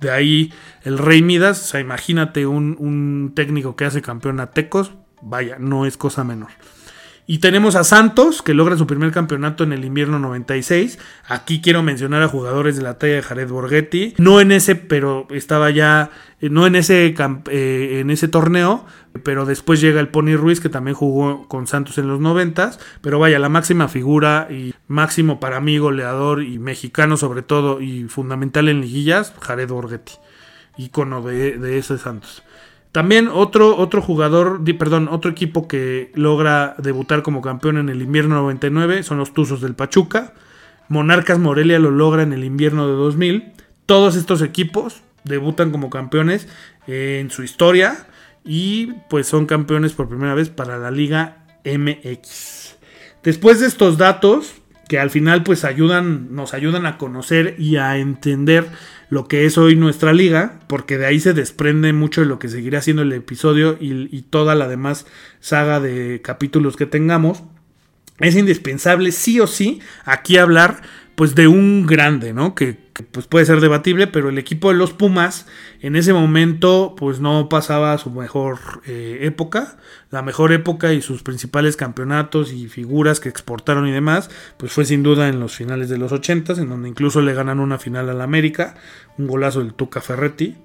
De 0.00 0.10
ahí 0.10 0.52
el 0.82 0.98
Rey 0.98 1.22
Midas. 1.22 1.62
O 1.62 1.64
sea, 1.64 1.80
imagínate 1.80 2.46
un, 2.46 2.76
un 2.78 3.32
técnico 3.34 3.76
que 3.76 3.84
hace 3.84 4.02
campeón 4.02 4.40
a 4.40 4.50
Tecos. 4.50 4.92
Vaya, 5.20 5.56
no 5.58 5.86
es 5.86 5.96
cosa 5.96 6.24
menor. 6.24 6.50
Y 7.24 7.38
tenemos 7.38 7.76
a 7.76 7.84
Santos, 7.84 8.42
que 8.42 8.52
logra 8.52 8.76
su 8.76 8.86
primer 8.86 9.12
campeonato 9.12 9.62
en 9.62 9.72
el 9.72 9.84
invierno 9.84 10.18
96. 10.18 10.98
Aquí 11.28 11.60
quiero 11.60 11.82
mencionar 11.82 12.20
a 12.22 12.28
jugadores 12.28 12.76
de 12.76 12.82
la 12.82 12.98
talla 12.98 13.14
de 13.14 13.22
Jared 13.22 13.48
Borghetti. 13.48 14.14
No 14.18 14.40
en 14.40 14.50
ese, 14.50 14.74
pero 14.74 15.28
estaba 15.30 15.70
ya, 15.70 16.10
eh, 16.40 16.50
no 16.50 16.66
en 16.66 16.74
ese, 16.74 17.14
eh, 17.50 18.00
en 18.00 18.10
ese 18.10 18.26
torneo, 18.26 18.84
pero 19.22 19.46
después 19.46 19.80
llega 19.80 20.00
el 20.00 20.08
Pony 20.08 20.34
Ruiz, 20.36 20.60
que 20.60 20.68
también 20.68 20.96
jugó 20.96 21.46
con 21.46 21.68
Santos 21.68 21.96
en 21.98 22.08
los 22.08 22.18
90. 22.18 22.72
Pero 23.00 23.20
vaya, 23.20 23.38
la 23.38 23.48
máxima 23.48 23.86
figura 23.86 24.48
y 24.50 24.74
máximo 24.88 25.38
para 25.38 25.60
mí 25.60 25.78
goleador 25.78 26.42
y 26.42 26.58
mexicano 26.58 27.16
sobre 27.16 27.42
todo 27.42 27.80
y 27.80 28.08
fundamental 28.08 28.68
en 28.68 28.80
liguillas, 28.80 29.32
Jared 29.40 29.68
Borghetti, 29.68 30.14
ícono 30.76 31.22
de, 31.22 31.56
de 31.56 31.78
ese 31.78 31.98
Santos. 31.98 32.42
También 32.92 33.28
otro, 33.28 33.76
otro 33.78 34.02
jugador, 34.02 34.62
perdón, 34.78 35.08
otro 35.10 35.30
equipo 35.30 35.66
que 35.66 36.12
logra 36.14 36.74
debutar 36.76 37.22
como 37.22 37.40
campeón 37.40 37.78
en 37.78 37.88
el 37.88 38.02
invierno 38.02 38.36
99 38.36 39.02
son 39.02 39.16
los 39.16 39.32
Tuzos 39.32 39.62
del 39.62 39.74
Pachuca. 39.74 40.34
Monarcas 40.88 41.38
Morelia 41.38 41.78
lo 41.78 41.90
logra 41.90 42.22
en 42.22 42.34
el 42.34 42.44
invierno 42.44 42.86
de 42.86 42.92
2000. 42.92 43.52
Todos 43.86 44.14
estos 44.14 44.42
equipos 44.42 45.02
debutan 45.24 45.70
como 45.70 45.88
campeones 45.88 46.48
en 46.86 47.30
su 47.30 47.42
historia 47.42 48.06
y 48.44 48.92
pues 49.08 49.26
son 49.26 49.46
campeones 49.46 49.94
por 49.94 50.08
primera 50.08 50.34
vez 50.34 50.50
para 50.50 50.76
la 50.76 50.90
Liga 50.90 51.46
MX. 51.64 52.76
Después 53.22 53.60
de 53.60 53.68
estos 53.68 53.96
datos, 53.96 54.54
que 54.88 54.98
al 54.98 55.08
final 55.08 55.42
pues 55.42 55.64
ayudan, 55.64 56.34
nos 56.34 56.52
ayudan 56.52 56.84
a 56.84 56.98
conocer 56.98 57.54
y 57.58 57.76
a 57.76 57.96
entender 57.96 58.68
lo 59.12 59.28
que 59.28 59.44
es 59.44 59.58
hoy 59.58 59.76
nuestra 59.76 60.14
liga, 60.14 60.60
porque 60.68 60.96
de 60.96 61.04
ahí 61.04 61.20
se 61.20 61.34
desprende 61.34 61.92
mucho 61.92 62.22
de 62.22 62.26
lo 62.26 62.38
que 62.38 62.48
seguirá 62.48 62.80
siendo 62.80 63.02
el 63.02 63.12
episodio 63.12 63.76
y, 63.78 64.22
toda 64.30 64.54
la 64.54 64.68
demás 64.68 65.04
saga 65.38 65.80
de 65.80 66.22
capítulos 66.22 66.78
que 66.78 66.86
tengamos. 66.86 67.42
Es 68.20 68.36
indispensable 68.36 69.12
sí 69.12 69.38
o 69.38 69.46
sí 69.46 69.80
aquí 70.06 70.38
hablar 70.38 70.80
pues 71.14 71.34
de 71.34 71.46
un 71.46 71.84
grande, 71.84 72.32
¿no? 72.32 72.54
Que, 72.54 72.78
pues 73.10 73.26
puede 73.26 73.46
ser 73.46 73.60
debatible, 73.60 74.06
pero 74.06 74.28
el 74.28 74.38
equipo 74.38 74.70
de 74.70 74.76
los 74.76 74.92
Pumas 74.92 75.46
en 75.80 75.96
ese 75.96 76.12
momento 76.12 76.94
pues 76.96 77.20
no 77.20 77.48
pasaba 77.48 77.96
su 77.98 78.10
mejor 78.10 78.58
eh, 78.86 79.20
época, 79.22 79.76
la 80.10 80.22
mejor 80.22 80.52
época 80.52 80.92
y 80.92 81.00
sus 81.00 81.22
principales 81.22 81.76
campeonatos 81.76 82.52
y 82.52 82.68
figuras 82.68 83.20
que 83.20 83.28
exportaron 83.28 83.86
y 83.86 83.92
demás, 83.92 84.30
pues 84.58 84.72
fue 84.72 84.84
sin 84.84 85.02
duda 85.02 85.28
en 85.28 85.40
los 85.40 85.56
finales 85.56 85.88
de 85.88 85.98
los 85.98 86.12
80 86.12 86.54
en 86.54 86.68
donde 86.68 86.88
incluso 86.88 87.22
le 87.22 87.34
ganan 87.34 87.60
una 87.60 87.78
final 87.78 88.10
al 88.10 88.20
América, 88.20 88.74
un 89.16 89.26
golazo 89.26 89.60
del 89.60 89.74
Tuca 89.74 90.00
Ferretti. 90.00 90.56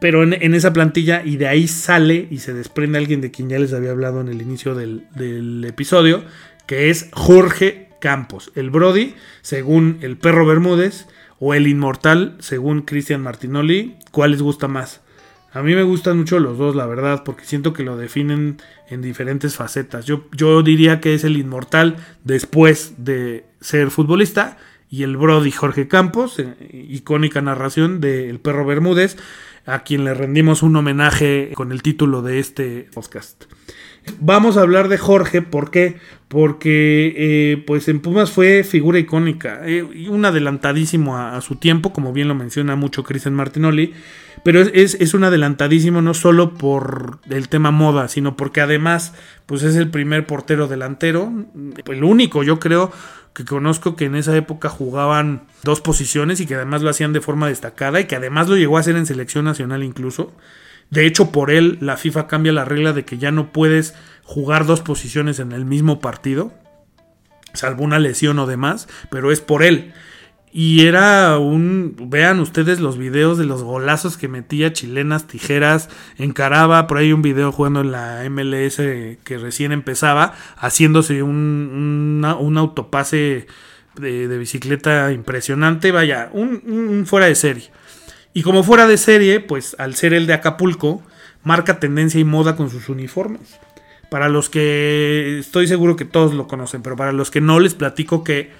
Pero 0.00 0.22
en, 0.22 0.54
esa 0.54 0.72
plantilla 0.72 1.22
y 1.24 1.36
de 1.36 1.46
ahí 1.46 1.66
sale 1.68 2.26
y 2.30 2.38
se 2.38 2.52
desprende 2.52 2.98
alguien 2.98 3.20
de 3.20 3.30
quien 3.30 3.48
ya 3.48 3.58
les 3.58 3.72
había 3.72 3.92
hablado 3.92 4.20
en 4.20 4.28
el 4.28 4.42
inicio 4.42 4.74
del, 4.74 5.06
del 5.14 5.64
episodio, 5.64 6.24
que 6.66 6.90
es 6.90 7.08
Jorge 7.12 7.88
Campos. 8.00 8.52
El 8.54 8.68
Brody, 8.68 9.14
según 9.40 9.98
el 10.02 10.18
Perro 10.18 10.44
Bermúdez, 10.44 11.06
o 11.46 11.52
el 11.52 11.66
Inmortal, 11.66 12.36
según 12.38 12.80
Cristian 12.80 13.20
Martinoli. 13.20 13.96
¿Cuál 14.12 14.30
les 14.30 14.40
gusta 14.40 14.66
más? 14.66 15.02
A 15.52 15.60
mí 15.60 15.74
me 15.74 15.82
gustan 15.82 16.16
mucho 16.16 16.38
los 16.38 16.56
dos, 16.56 16.74
la 16.74 16.86
verdad, 16.86 17.22
porque 17.22 17.44
siento 17.44 17.74
que 17.74 17.82
lo 17.82 17.98
definen 17.98 18.62
en 18.88 19.02
diferentes 19.02 19.54
facetas. 19.54 20.06
Yo, 20.06 20.24
yo 20.32 20.62
diría 20.62 21.00
que 21.00 21.12
es 21.12 21.22
el 21.22 21.36
Inmortal 21.36 21.96
después 22.24 22.94
de 22.96 23.44
ser 23.60 23.90
futbolista 23.90 24.56
y 24.88 25.02
el 25.02 25.18
Brody 25.18 25.50
Jorge 25.50 25.86
Campos, 25.86 26.38
eh, 26.38 26.54
icónica 26.88 27.42
narración 27.42 28.00
del 28.00 28.40
Perro 28.40 28.64
Bermúdez, 28.64 29.18
a 29.66 29.82
quien 29.82 30.04
le 30.04 30.14
rendimos 30.14 30.62
un 30.62 30.76
homenaje 30.76 31.50
con 31.54 31.72
el 31.72 31.82
título 31.82 32.22
de 32.22 32.38
este 32.38 32.88
podcast. 32.94 33.44
Vamos 34.20 34.56
a 34.56 34.62
hablar 34.62 34.88
de 34.88 34.98
Jorge, 34.98 35.42
¿por 35.42 35.70
qué? 35.70 35.96
Porque 36.28 37.14
eh, 37.16 37.62
pues 37.66 37.88
en 37.88 38.00
Pumas 38.00 38.30
fue 38.30 38.64
figura 38.64 38.98
icónica, 38.98 39.60
eh, 39.64 39.82
un 40.08 40.24
adelantadísimo 40.24 41.16
a, 41.16 41.40
su 41.40 41.56
tiempo, 41.56 41.92
como 41.92 42.12
bien 42.12 42.28
lo 42.28 42.34
menciona 42.34 42.76
mucho 42.76 43.02
Cristian 43.02 43.34
Martinoli, 43.34 43.94
pero 44.42 44.60
es, 44.60 44.96
es, 45.00 45.14
un 45.14 45.24
adelantadísimo 45.24 46.02
no 46.02 46.12
solo 46.12 46.54
por 46.54 47.20
el 47.30 47.48
tema 47.48 47.70
moda, 47.70 48.08
sino 48.08 48.36
porque 48.36 48.60
además 48.60 49.14
pues 49.46 49.62
es 49.62 49.76
el 49.76 49.90
primer 49.90 50.26
portero 50.26 50.68
delantero, 50.68 51.32
el 51.86 52.04
único 52.04 52.42
yo 52.42 52.58
creo 52.58 52.90
que 53.34 53.44
conozco 53.44 53.96
que 53.96 54.04
en 54.04 54.14
esa 54.14 54.36
época 54.36 54.68
jugaban 54.68 55.42
dos 55.62 55.80
posiciones 55.80 56.40
y 56.40 56.46
que 56.46 56.54
además 56.54 56.82
lo 56.82 56.90
hacían 56.90 57.12
de 57.12 57.20
forma 57.20 57.48
destacada 57.48 58.00
y 58.00 58.04
que 58.04 58.16
además 58.16 58.48
lo 58.48 58.56
llegó 58.56 58.76
a 58.76 58.80
hacer 58.80 58.96
en 58.96 59.06
selección 59.06 59.44
nacional 59.44 59.82
incluso. 59.82 60.32
De 60.90 61.06
hecho, 61.06 61.32
por 61.32 61.50
él 61.50 61.78
la 61.80 61.96
FIFA 61.96 62.26
cambia 62.26 62.52
la 62.52 62.64
regla 62.64 62.92
de 62.92 63.04
que 63.04 63.18
ya 63.18 63.30
no 63.30 63.52
puedes 63.52 63.94
jugar 64.22 64.66
dos 64.66 64.80
posiciones 64.80 65.38
en 65.38 65.52
el 65.52 65.64
mismo 65.64 66.00
partido, 66.00 66.52
salvo 67.52 67.84
una 67.84 67.98
lesión 67.98 68.38
o 68.38 68.46
demás, 68.46 68.88
pero 69.10 69.32
es 69.32 69.40
por 69.40 69.62
él. 69.62 69.92
Y 70.56 70.86
era 70.86 71.36
un. 71.38 71.96
Vean 71.98 72.38
ustedes 72.38 72.78
los 72.78 72.96
videos 72.96 73.38
de 73.38 73.44
los 73.44 73.64
golazos 73.64 74.16
que 74.16 74.28
metía 74.28 74.72
chilenas, 74.72 75.26
tijeras, 75.26 75.88
encaraba. 76.16 76.86
Por 76.86 76.98
ahí 76.98 77.12
un 77.12 77.22
video 77.22 77.50
jugando 77.50 77.80
en 77.80 77.90
la 77.90 78.22
MLS 78.30 78.76
que 78.76 79.38
recién 79.38 79.72
empezaba, 79.72 80.34
haciéndose 80.56 81.24
un, 81.24 82.24
un 82.38 82.56
autopase 82.56 83.48
de, 83.96 84.38
bicicleta 84.38 85.10
impresionante. 85.10 85.90
Vaya, 85.90 86.30
un 86.32 87.02
fuera 87.04 87.26
de 87.26 87.34
serie. 87.34 87.72
Y 88.34 88.42
como 88.42 88.64
fuera 88.64 88.88
de 88.88 88.98
serie, 88.98 89.38
pues 89.38 89.76
al 89.78 89.94
ser 89.94 90.12
el 90.12 90.26
de 90.26 90.34
Acapulco, 90.34 91.02
marca 91.44 91.78
tendencia 91.78 92.20
y 92.20 92.24
moda 92.24 92.56
con 92.56 92.68
sus 92.68 92.88
uniformes. 92.88 93.60
Para 94.10 94.28
los 94.28 94.50
que 94.50 95.38
estoy 95.38 95.68
seguro 95.68 95.94
que 95.96 96.04
todos 96.04 96.34
lo 96.34 96.48
conocen, 96.48 96.82
pero 96.82 96.96
para 96.96 97.12
los 97.12 97.30
que 97.30 97.40
no 97.40 97.60
les 97.60 97.74
platico 97.74 98.24
que 98.24 98.50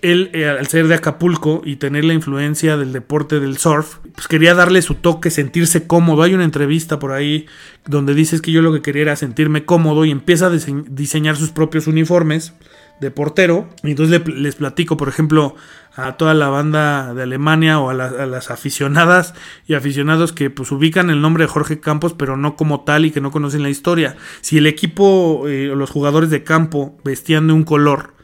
él, 0.00 0.30
eh, 0.32 0.48
al 0.48 0.66
ser 0.66 0.88
de 0.88 0.96
Acapulco 0.96 1.62
y 1.64 1.76
tener 1.76 2.04
la 2.04 2.14
influencia 2.14 2.76
del 2.76 2.92
deporte 2.92 3.38
del 3.38 3.58
surf, 3.58 3.98
pues 4.14 4.26
quería 4.26 4.54
darle 4.54 4.82
su 4.82 4.96
toque, 4.96 5.30
sentirse 5.30 5.86
cómodo. 5.86 6.22
Hay 6.22 6.34
una 6.34 6.44
entrevista 6.44 6.98
por 6.98 7.12
ahí 7.12 7.46
donde 7.86 8.14
dices 8.14 8.42
que 8.42 8.50
yo 8.50 8.60
lo 8.60 8.72
que 8.72 8.82
quería 8.82 9.02
era 9.02 9.16
sentirme 9.16 9.64
cómodo 9.64 10.04
y 10.04 10.10
empieza 10.10 10.46
a 10.46 10.50
diseñar 10.50 11.36
sus 11.36 11.50
propios 11.50 11.86
uniformes 11.86 12.54
de 13.02 13.10
portero. 13.10 13.68
Y 13.82 13.90
entonces 13.90 14.26
les 14.28 14.54
platico, 14.54 14.96
por 14.96 15.08
ejemplo, 15.08 15.54
a 15.94 16.16
toda 16.16 16.32
la 16.32 16.48
banda 16.48 17.12
de 17.12 17.24
Alemania 17.24 17.78
o 17.78 17.90
a, 17.90 17.94
las 17.94 18.50
aficionadas 18.50 19.34
y 19.66 19.74
aficionados 19.74 20.32
que 20.32 20.48
pues 20.48 20.72
ubican 20.72 21.10
el 21.10 21.20
nombre 21.20 21.44
de 21.44 21.48
Jorge 21.48 21.80
Campos, 21.80 22.14
pero 22.16 22.38
no 22.38 22.56
como 22.56 22.84
tal 22.84 23.04
y 23.04 23.10
que 23.10 23.20
no 23.20 23.30
conocen 23.30 23.62
la 23.62 23.70
historia. 23.70 24.16
Si 24.40 24.56
el 24.56 24.66
equipo 24.66 25.46
eh, 25.48 25.70
o 25.70 25.74
los 25.74 25.90
jugadores 25.90 26.30
de 26.30 26.44
campo 26.44 26.96
vestían 27.04 27.48
de 27.48 27.52
un 27.52 27.64
color, 27.64 28.14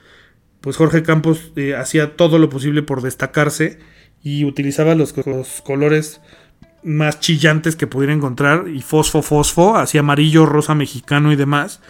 pues 0.62 0.76
Jorge 0.76 1.02
Campos 1.02 1.52
eh, 1.56 1.74
hacía 1.74 2.16
todo 2.16 2.38
lo 2.38 2.48
posible 2.48 2.82
por 2.82 3.02
destacarse 3.02 3.80
y 4.22 4.44
utilizaba 4.44 4.94
los, 4.94 5.14
los 5.26 5.60
colores 5.62 6.20
más 6.84 7.18
chillantes 7.18 7.74
que 7.74 7.88
pudiera 7.88 8.14
encontrar 8.14 8.68
y 8.68 8.80
fosfo 8.80 9.22
fosfo, 9.22 9.76
así 9.76 9.98
amarillo, 9.98 10.46
rosa 10.46 10.76
mexicano 10.76 11.32
y 11.32 11.36
demás 11.36 11.80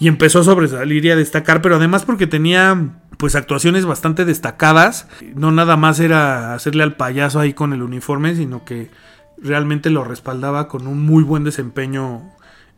y 0.00 0.08
empezó 0.08 0.40
a 0.40 0.44
sobresalir 0.44 1.04
y 1.04 1.10
a 1.10 1.16
destacar, 1.16 1.60
pero 1.60 1.76
además 1.76 2.06
porque 2.06 2.26
tenía 2.26 2.94
pues 3.18 3.34
actuaciones 3.34 3.84
bastante 3.84 4.24
destacadas, 4.24 5.06
no 5.34 5.52
nada 5.52 5.76
más 5.76 6.00
era 6.00 6.54
hacerle 6.54 6.82
al 6.82 6.96
payaso 6.96 7.38
ahí 7.38 7.52
con 7.52 7.74
el 7.74 7.82
uniforme, 7.82 8.34
sino 8.34 8.64
que 8.64 8.90
realmente 9.36 9.90
lo 9.90 10.02
respaldaba 10.02 10.68
con 10.68 10.86
un 10.86 11.04
muy 11.04 11.22
buen 11.22 11.44
desempeño 11.44 12.22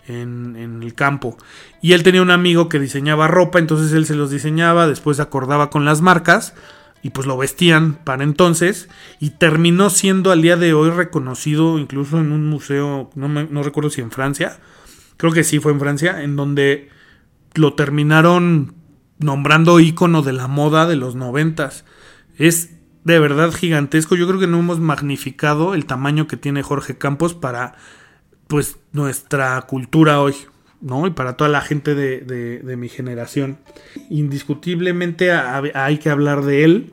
en, 0.08 0.82
el 0.82 0.94
campo. 0.94 1.36
Y 1.80 1.92
él 1.92 2.02
tenía 2.02 2.22
un 2.22 2.32
amigo 2.32 2.68
que 2.68 2.80
diseñaba 2.80 3.28
ropa, 3.28 3.60
entonces 3.60 3.92
él 3.92 4.04
se 4.04 4.16
los 4.16 4.32
diseñaba, 4.32 4.88
después 4.88 5.20
acordaba 5.20 5.70
con 5.70 5.84
las 5.84 6.00
marcas 6.00 6.54
y 7.04 7.10
pues 7.10 7.28
lo 7.28 7.36
vestían 7.36 7.94
para 7.94 8.24
entonces 8.24 8.88
y 9.20 9.30
terminó 9.30 9.90
siendo 9.90 10.32
al 10.32 10.42
día 10.42 10.56
de 10.56 10.74
hoy 10.74 10.90
reconocido 10.90 11.78
incluso 11.78 12.18
en 12.18 12.32
un 12.32 12.48
museo, 12.48 13.10
no, 13.14 13.28
no 13.28 13.62
recuerdo 13.62 13.90
si 13.90 14.00
en 14.00 14.10
Francia, 14.10 14.58
creo 15.18 15.32
que 15.32 15.44
sí 15.44 15.60
fue 15.60 15.70
en 15.70 15.78
Francia, 15.78 16.24
en 16.24 16.34
donde 16.34 16.90
lo 17.54 17.74
terminaron 17.74 18.74
nombrando 19.18 19.80
ícono 19.80 20.22
de 20.22 20.32
la 20.32 20.48
moda 20.48 20.86
de 20.86 20.96
los 20.96 21.14
noventas. 21.14 21.84
Es 22.38 22.70
de 23.04 23.18
verdad 23.18 23.52
gigantesco. 23.52 24.16
Yo 24.16 24.26
creo 24.26 24.40
que 24.40 24.46
no 24.46 24.58
hemos 24.58 24.80
magnificado 24.80 25.74
el 25.74 25.86
tamaño 25.86 26.26
que 26.26 26.36
tiene 26.36 26.62
Jorge 26.62 26.98
Campos 26.98 27.34
para 27.34 27.74
pues 28.46 28.78
nuestra 28.92 29.60
cultura 29.62 30.20
hoy, 30.20 30.34
¿no? 30.80 31.06
Y 31.06 31.10
para 31.10 31.36
toda 31.36 31.48
la 31.48 31.60
gente 31.60 31.94
de, 31.94 32.76
mi 32.76 32.88
generación. 32.88 33.58
Indiscutiblemente 34.10 35.32
hay 35.32 35.98
que 35.98 36.10
hablar 36.10 36.44
de 36.44 36.64
él. 36.64 36.92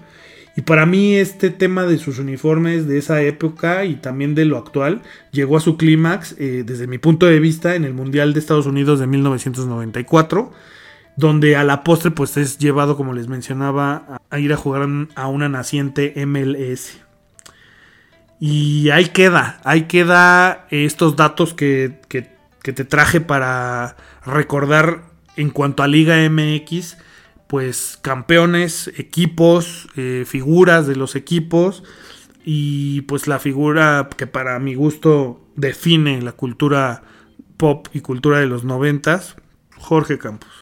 Y 0.60 0.64
para 0.64 0.86
mí 0.86 1.16
este 1.16 1.52
tema 1.52 1.86
de 1.86 1.98
sus 1.98 2.20
uniformes 2.20 2.86
de 2.86 2.98
esa 2.98 3.22
época 3.22 3.86
y 3.86 3.96
también 3.96 4.36
de 4.36 4.44
lo 4.44 4.58
actual 4.58 5.02
llegó 5.32 5.56
a 5.56 5.62
su 5.62 5.78
clímax 5.78 6.36
eh, 6.38 6.64
desde 6.66 6.86
mi 6.86 6.98
punto 6.98 7.28
de 7.28 7.40
vista 7.40 7.76
en 7.76 7.86
el 7.86 7.94
Mundial 7.94 8.34
de 8.34 8.42
Estados 8.42 8.66
Unidos 8.66 9.00
de 9.00 9.08
1994 9.08 10.52
donde 11.16 11.56
a 11.56 11.64
la 11.64 11.86
postre 11.86 12.12
pues 12.12 12.36
es 12.36 12.58
llevado, 12.58 12.98
como 12.98 13.14
les 13.14 13.30
mencionaba, 13.30 14.20
a 14.30 14.40
ir 14.40 14.52
a 14.52 14.58
jugar 14.58 14.86
a 15.16 15.28
una 15.28 15.48
naciente 15.48 16.14
MLS. 16.26 16.98
Y 18.42 18.90
ahí 18.90 19.06
queda, 19.06 19.62
ahí 19.64 19.84
queda 19.84 20.68
estos 20.72 21.16
datos 21.16 21.54
que, 21.54 22.02
te 22.60 22.84
traje 22.84 23.22
para 23.22 23.96
recordar 24.26 25.04
en 25.38 25.52
cuanto 25.52 25.84
a 25.84 25.88
Liga 25.88 26.18
MX, 26.30 26.98
pues 27.50 27.98
campeones, 28.00 28.92
equipos, 28.96 29.88
eh, 29.96 30.24
figuras 30.28 30.86
de 30.86 30.96
los 30.96 31.16
equipos 31.16 31.84
y 32.46 33.02
pues 33.02 33.26
la 33.26 33.40
figura 33.40 34.08
que 34.16 34.28
para 34.28 34.60
mi 34.60 34.76
gusto 34.76 35.42
define 35.56 36.22
la 36.22 36.34
cultura 36.34 37.02
pop 37.58 37.88
y 37.92 38.02
cultura 38.02 38.38
de 38.38 38.46
los 38.46 38.66
noventas, 38.66 39.36
Jorge 39.80 40.20
Campos. 40.20 40.62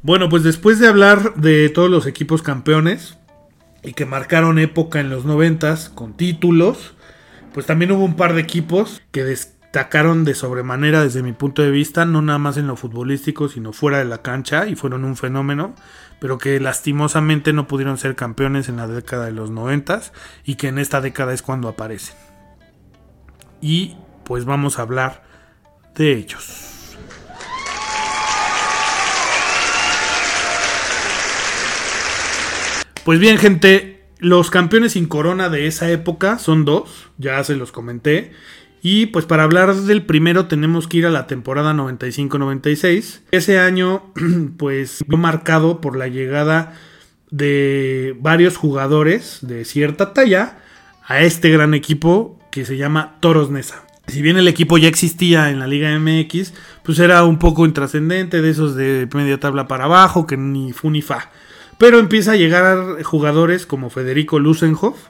Bueno, 0.00 0.30
pues 0.30 0.42
después 0.42 0.78
de 0.78 0.88
hablar 0.88 1.34
de 1.34 1.68
todos 1.68 1.90
los 1.90 2.06
equipos 2.06 2.40
campeones 2.40 3.18
y 3.82 3.92
que 3.92 4.06
marcaron 4.06 4.58
época 4.58 5.00
en 5.00 5.10
los 5.10 5.26
noventas 5.26 5.90
con 5.90 6.16
títulos, 6.16 6.94
pues 7.52 7.66
también 7.66 7.92
hubo 7.92 8.02
un 8.02 8.16
par 8.16 8.32
de 8.32 8.40
equipos 8.40 9.02
que 9.10 9.22
destacaron 9.22 10.24
de 10.24 10.34
sobremanera 10.34 11.02
desde 11.02 11.22
mi 11.22 11.34
punto 11.34 11.60
de 11.60 11.70
vista, 11.70 12.06
no 12.06 12.22
nada 12.22 12.38
más 12.38 12.56
en 12.56 12.66
lo 12.66 12.76
futbolístico, 12.76 13.50
sino 13.50 13.74
fuera 13.74 13.98
de 13.98 14.06
la 14.06 14.22
cancha 14.22 14.66
y 14.66 14.76
fueron 14.76 15.04
un 15.04 15.16
fenómeno, 15.16 15.74
pero 16.18 16.38
que 16.38 16.58
lastimosamente 16.60 17.52
no 17.52 17.66
pudieron 17.66 17.98
ser 17.98 18.16
campeones 18.16 18.68
en 18.68 18.76
la 18.76 18.86
década 18.86 19.26
de 19.26 19.32
los 19.32 19.50
noventas 19.50 20.12
y 20.44 20.54
que 20.56 20.68
en 20.68 20.78
esta 20.78 21.00
década 21.00 21.32
es 21.32 21.42
cuando 21.42 21.68
aparecen. 21.68 22.16
Y 23.60 23.96
pues 24.24 24.44
vamos 24.44 24.78
a 24.78 24.82
hablar 24.82 25.24
de 25.94 26.12
ellos. 26.12 26.72
Pues 33.04 33.20
bien, 33.20 33.38
gente, 33.38 34.04
los 34.18 34.50
campeones 34.50 34.92
sin 34.92 35.06
corona 35.06 35.48
de 35.48 35.68
esa 35.68 35.90
época 35.90 36.40
son 36.40 36.64
dos, 36.64 37.08
ya 37.18 37.42
se 37.44 37.54
los 37.54 37.70
comenté. 37.70 38.32
Y 38.88 39.06
pues 39.06 39.26
para 39.26 39.42
hablar 39.42 39.74
del 39.74 40.06
primero 40.06 40.46
tenemos 40.46 40.86
que 40.86 40.98
ir 40.98 41.06
a 41.06 41.10
la 41.10 41.26
temporada 41.26 41.74
95-96. 41.74 43.22
Ese 43.32 43.58
año 43.58 44.12
pues 44.58 45.04
fue 45.04 45.18
marcado 45.18 45.80
por 45.80 45.96
la 45.96 46.06
llegada 46.06 46.72
de 47.32 48.16
varios 48.20 48.56
jugadores 48.56 49.40
de 49.42 49.64
cierta 49.64 50.12
talla 50.12 50.58
a 51.04 51.22
este 51.22 51.50
gran 51.50 51.74
equipo 51.74 52.38
que 52.52 52.64
se 52.64 52.76
llama 52.76 53.16
Toros 53.18 53.50
Nesa. 53.50 53.82
Si 54.06 54.22
bien 54.22 54.36
el 54.36 54.46
equipo 54.46 54.78
ya 54.78 54.86
existía 54.86 55.50
en 55.50 55.58
la 55.58 55.66
Liga 55.66 55.90
MX, 55.98 56.54
pues 56.84 57.00
era 57.00 57.24
un 57.24 57.40
poco 57.40 57.66
intrascendente, 57.66 58.40
de 58.40 58.50
esos 58.50 58.76
de 58.76 59.08
media 59.12 59.40
tabla 59.40 59.66
para 59.66 59.86
abajo, 59.86 60.28
que 60.28 60.36
ni 60.36 60.72
fu 60.72 60.90
ni 60.90 61.02
fa. 61.02 61.32
Pero 61.76 61.98
empieza 61.98 62.30
a 62.30 62.36
llegar 62.36 63.02
jugadores 63.02 63.66
como 63.66 63.90
Federico 63.90 64.38
Lusenhoff, 64.38 65.08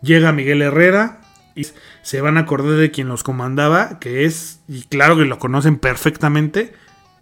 llega 0.00 0.30
Miguel 0.30 0.62
Herrera 0.62 1.22
y 1.56 1.66
se 2.06 2.20
van 2.20 2.36
a 2.36 2.42
acordar 2.42 2.76
de 2.76 2.92
quien 2.92 3.08
los 3.08 3.24
comandaba, 3.24 3.98
que 3.98 4.26
es, 4.26 4.60
y 4.68 4.84
claro 4.84 5.16
que 5.16 5.24
lo 5.24 5.40
conocen 5.40 5.76
perfectamente, 5.76 6.72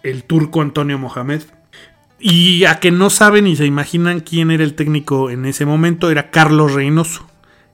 el 0.02 0.24
turco 0.24 0.60
Antonio 0.60 0.98
Mohamed. 0.98 1.40
Y 2.18 2.66
a 2.66 2.80
que 2.80 2.90
no 2.90 3.08
saben 3.08 3.46
y 3.46 3.56
se 3.56 3.64
imaginan 3.64 4.20
quién 4.20 4.50
era 4.50 4.62
el 4.62 4.74
técnico 4.74 5.30
en 5.30 5.46
ese 5.46 5.64
momento, 5.64 6.10
era 6.10 6.30
Carlos 6.30 6.74
Reynoso, 6.74 7.26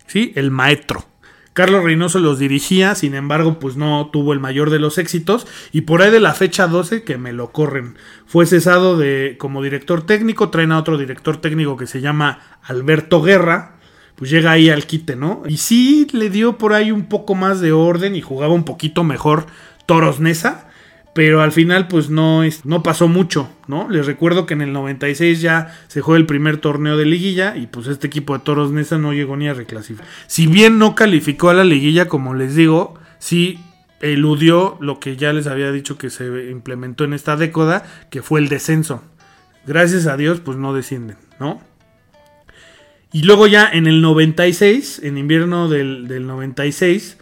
¿sí? 0.06 0.32
El 0.36 0.52
maestro. 0.52 1.04
Carlos 1.52 1.82
Reynoso 1.82 2.20
los 2.20 2.38
dirigía, 2.38 2.94
sin 2.94 3.16
embargo, 3.16 3.58
pues 3.58 3.74
no 3.74 4.08
tuvo 4.12 4.32
el 4.32 4.38
mayor 4.38 4.70
de 4.70 4.78
los 4.78 4.96
éxitos. 4.96 5.48
Y 5.72 5.80
por 5.80 6.02
ahí 6.02 6.12
de 6.12 6.20
la 6.20 6.32
fecha 6.32 6.68
12, 6.68 7.02
que 7.02 7.18
me 7.18 7.32
lo 7.32 7.50
corren, 7.50 7.96
fue 8.24 8.46
cesado 8.46 8.96
de, 8.96 9.34
como 9.36 9.64
director 9.64 10.06
técnico. 10.06 10.50
Traen 10.50 10.70
a 10.70 10.78
otro 10.78 10.96
director 10.96 11.38
técnico 11.38 11.76
que 11.76 11.88
se 11.88 12.00
llama 12.00 12.38
Alberto 12.62 13.20
Guerra. 13.20 13.79
Pues 14.20 14.30
llega 14.30 14.52
ahí 14.52 14.70
al 14.70 14.86
quite, 14.86 15.16
¿no? 15.16 15.42
Y 15.48 15.56
sí 15.56 16.06
le 16.12 16.30
dio 16.30 16.58
por 16.58 16.74
ahí 16.74 16.92
un 16.92 17.06
poco 17.06 17.34
más 17.34 17.60
de 17.60 17.72
orden 17.72 18.14
y 18.14 18.20
jugaba 18.20 18.54
un 18.54 18.64
poquito 18.64 19.02
mejor 19.02 19.46
Toros 19.86 20.20
Nesa 20.20 20.70
pero 21.12 21.42
al 21.42 21.52
final 21.52 21.88
pues 21.88 22.08
no, 22.08 22.42
no 22.64 22.82
pasó 22.82 23.08
mucho, 23.08 23.50
¿no? 23.66 23.88
Les 23.90 24.06
recuerdo 24.06 24.46
que 24.46 24.54
en 24.54 24.62
el 24.62 24.72
96 24.72 25.40
ya 25.40 25.76
se 25.88 26.00
jugó 26.00 26.16
el 26.16 26.26
primer 26.26 26.58
torneo 26.58 26.96
de 26.96 27.04
liguilla 27.04 27.56
y 27.56 27.66
pues 27.66 27.88
este 27.88 28.06
equipo 28.06 28.34
de 28.34 28.44
Toros 28.44 28.70
Nesa 28.70 28.98
no 28.98 29.12
llegó 29.12 29.36
ni 29.36 29.48
a 29.48 29.54
reclasificar. 29.54 30.06
Si 30.28 30.46
bien 30.46 30.78
no 30.78 30.94
calificó 30.94 31.50
a 31.50 31.54
la 31.54 31.64
liguilla, 31.64 32.06
como 32.06 32.34
les 32.34 32.54
digo, 32.54 32.94
sí 33.18 33.58
eludió 34.00 34.78
lo 34.80 35.00
que 35.00 35.16
ya 35.16 35.32
les 35.32 35.46
había 35.46 35.72
dicho 35.72 35.98
que 35.98 36.10
se 36.10 36.50
implementó 36.50 37.04
en 37.04 37.12
esta 37.12 37.36
década, 37.36 37.84
que 38.10 38.22
fue 38.22 38.40
el 38.40 38.48
descenso. 38.48 39.02
Gracias 39.66 40.06
a 40.06 40.16
Dios 40.16 40.40
pues 40.40 40.56
no 40.56 40.72
descienden, 40.72 41.16
¿no? 41.40 41.60
Y 43.12 43.22
luego 43.22 43.46
ya 43.46 43.68
en 43.70 43.86
el 43.86 44.00
96, 44.02 45.00
en 45.02 45.18
invierno 45.18 45.68
del, 45.68 46.06
del 46.06 46.26
96, 46.26 47.18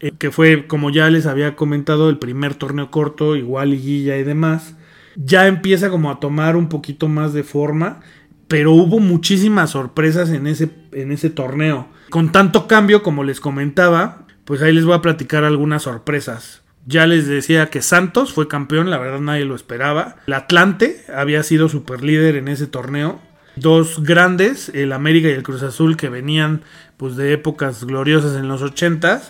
eh, 0.00 0.12
que 0.18 0.30
fue, 0.30 0.66
como 0.66 0.90
ya 0.90 1.08
les 1.10 1.26
había 1.26 1.56
comentado, 1.56 2.10
el 2.10 2.18
primer 2.18 2.54
torneo 2.54 2.90
corto, 2.90 3.36
igual 3.36 3.70
liguilla 3.70 4.16
y 4.16 4.24
demás, 4.24 4.76
ya 5.16 5.46
empieza 5.46 5.90
como 5.90 6.10
a 6.10 6.20
tomar 6.20 6.56
un 6.56 6.68
poquito 6.68 7.08
más 7.08 7.32
de 7.32 7.42
forma, 7.42 8.00
pero 8.48 8.72
hubo 8.72 8.98
muchísimas 8.98 9.70
sorpresas 9.70 10.30
en 10.30 10.46
ese, 10.46 10.70
en 10.92 11.12
ese 11.12 11.30
torneo. 11.30 11.88
Con 12.10 12.30
tanto 12.30 12.66
cambio, 12.68 13.02
como 13.02 13.24
les 13.24 13.40
comentaba, 13.40 14.26
pues 14.44 14.62
ahí 14.62 14.72
les 14.72 14.84
voy 14.84 14.94
a 14.94 15.02
platicar 15.02 15.44
algunas 15.44 15.82
sorpresas. 15.82 16.62
Ya 16.86 17.06
les 17.06 17.26
decía 17.26 17.68
que 17.68 17.82
Santos 17.82 18.32
fue 18.32 18.46
campeón, 18.46 18.90
la 18.90 18.98
verdad 18.98 19.20
nadie 19.20 19.44
lo 19.44 19.56
esperaba. 19.56 20.16
El 20.28 20.34
Atlante 20.34 21.04
había 21.12 21.42
sido 21.42 21.68
super 21.68 22.04
líder 22.04 22.36
en 22.36 22.46
ese 22.46 22.68
torneo. 22.68 23.20
Dos 23.56 24.02
grandes, 24.02 24.70
el 24.74 24.92
América 24.92 25.28
y 25.28 25.32
el 25.32 25.42
Cruz 25.42 25.62
Azul, 25.62 25.96
que 25.96 26.08
venían 26.08 26.62
pues 26.96 27.16
de 27.16 27.32
épocas 27.32 27.84
gloriosas 27.84 28.36
en 28.36 28.48
los 28.48 28.62
80 28.62 29.22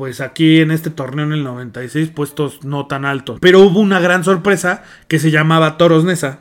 pues 0.00 0.22
aquí 0.22 0.60
en 0.60 0.70
este 0.70 0.88
torneo 0.88 1.26
en 1.26 1.34
el 1.34 1.44
96 1.44 2.08
puestos 2.08 2.64
no 2.64 2.86
tan 2.86 3.04
altos. 3.04 3.38
Pero 3.38 3.60
hubo 3.60 3.80
una 3.80 4.00
gran 4.00 4.24
sorpresa 4.24 4.82
que 5.08 5.18
se 5.18 5.30
llamaba 5.30 5.76
Toros 5.76 6.04
Nesa. 6.04 6.40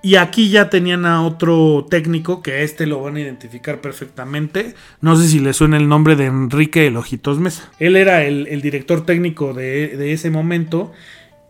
Y 0.00 0.14
aquí 0.14 0.50
ya 0.50 0.70
tenían 0.70 1.04
a 1.04 1.22
otro 1.22 1.86
técnico 1.90 2.40
que 2.40 2.52
a 2.52 2.58
este 2.60 2.86
lo 2.86 3.02
van 3.02 3.16
a 3.16 3.20
identificar 3.20 3.80
perfectamente. 3.80 4.76
No 5.00 5.16
sé 5.16 5.26
si 5.26 5.40
le 5.40 5.54
suena 5.54 5.76
el 5.76 5.88
nombre 5.88 6.14
de 6.14 6.26
Enrique 6.26 6.86
El 6.86 6.96
Ojitos 6.96 7.40
Mesa. 7.40 7.68
Él 7.80 7.96
era 7.96 8.22
el, 8.22 8.62
director 8.62 9.04
técnico 9.04 9.54
de, 9.54 9.96
de, 9.96 10.12
ese 10.12 10.30
momento 10.30 10.92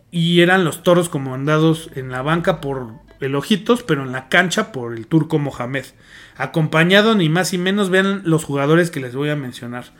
y 0.09 0.41
eran 0.41 0.63
los 0.63 0.81
toros 0.81 1.09
comandados 1.09 1.91
en 1.95 2.09
la 2.09 2.23
banca 2.23 2.59
por 2.59 3.04
el 3.19 3.35
Ojitos, 3.35 3.83
pero 3.83 4.03
en 4.03 4.11
la 4.11 4.29
cancha 4.29 4.71
por 4.71 4.93
el 4.93 5.07
turco 5.07 5.39
Mohamed. 5.39 5.85
Acompañado 6.37 7.15
ni 7.15 7.29
más 7.29 7.53
ni 7.53 7.59
menos, 7.59 7.89
vean 7.89 8.21
los 8.25 8.43
jugadores 8.43 8.91
que 8.91 8.99
les 8.99 9.15
voy 9.15 9.29
a 9.29 9.35
mencionar. 9.35 9.93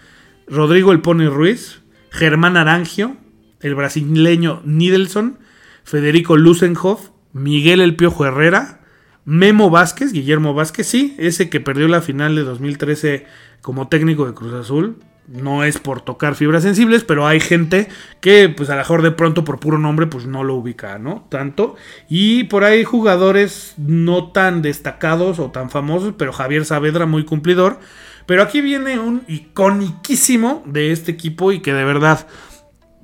Rodrigo 0.48 0.92
El 0.92 1.02
Pony 1.02 1.28
Ruiz, 1.30 1.82
Germán 2.12 2.58
Arangio, 2.58 3.18
el 3.62 3.76
brasileño 3.76 4.62
Nidelson, 4.66 5.40
Federico 5.84 6.38
Lusenhoff, 6.38 7.10
Miguel 7.34 7.82
El 7.82 7.96
Piojo 7.96 8.26
Herrera, 8.26 8.82
Memo 9.26 9.70
Vázquez, 9.70 10.12
Guillermo 10.14 10.54
Vázquez, 10.54 10.88
sí, 10.88 11.16
ese 11.18 11.50
que 11.50 11.60
perdió 11.60 11.88
la 11.88 12.02
final 12.02 12.36
de 12.36 12.44
2013 12.44 13.26
como 13.62 13.88
técnico 13.88 14.28
de 14.28 14.34
Cruz 14.34 14.54
Azul. 14.54 14.98
No 15.28 15.64
es 15.64 15.80
por 15.80 16.02
tocar 16.02 16.36
fibras 16.36 16.64
sensibles, 16.64 17.04
pero 17.04 17.26
hay 17.26 17.40
gente 17.40 17.88
que, 18.22 18.48
pues 18.50 18.70
a 18.70 18.74
lo 18.74 18.80
mejor 18.80 19.02
de 19.02 19.12
pronto 19.12 19.44
por 19.44 19.60
puro 19.60 19.80
nombre, 19.80 20.06
pues 20.06 20.28
no 20.28 20.44
lo 20.44 20.56
ubica, 20.56 21.00
¿no? 21.00 21.26
Tanto. 21.30 21.76
Y 22.08 22.44
por 22.46 22.64
ahí 22.64 22.84
jugadores 22.84 23.74
no 23.78 24.32
tan 24.32 24.62
destacados 24.62 25.40
o 25.40 25.52
tan 25.52 25.70
famosos, 25.70 26.14
pero 26.18 26.32
Javier 26.32 26.66
Saavedra, 26.66 27.06
muy 27.06 27.26
cumplidor. 27.26 27.80
Pero 28.26 28.42
aquí 28.44 28.62
viene 28.62 29.00
un 29.00 29.24
iconiquísimo 29.28 30.64
de 30.66 30.92
este 30.92 31.12
equipo 31.12 31.52
y 31.52 31.60
que 31.60 31.74
de 31.74 31.84
verdad, 31.84 32.28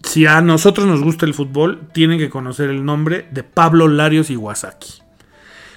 si 0.03 0.25
a 0.25 0.41
nosotros 0.41 0.87
nos 0.87 1.01
gusta 1.01 1.25
el 1.25 1.33
fútbol, 1.33 1.87
tienen 1.93 2.17
que 2.17 2.29
conocer 2.29 2.69
el 2.69 2.85
nombre 2.85 3.27
de 3.31 3.43
Pablo 3.43 3.87
Larios 3.87 4.29
Iwasaki. 4.29 5.01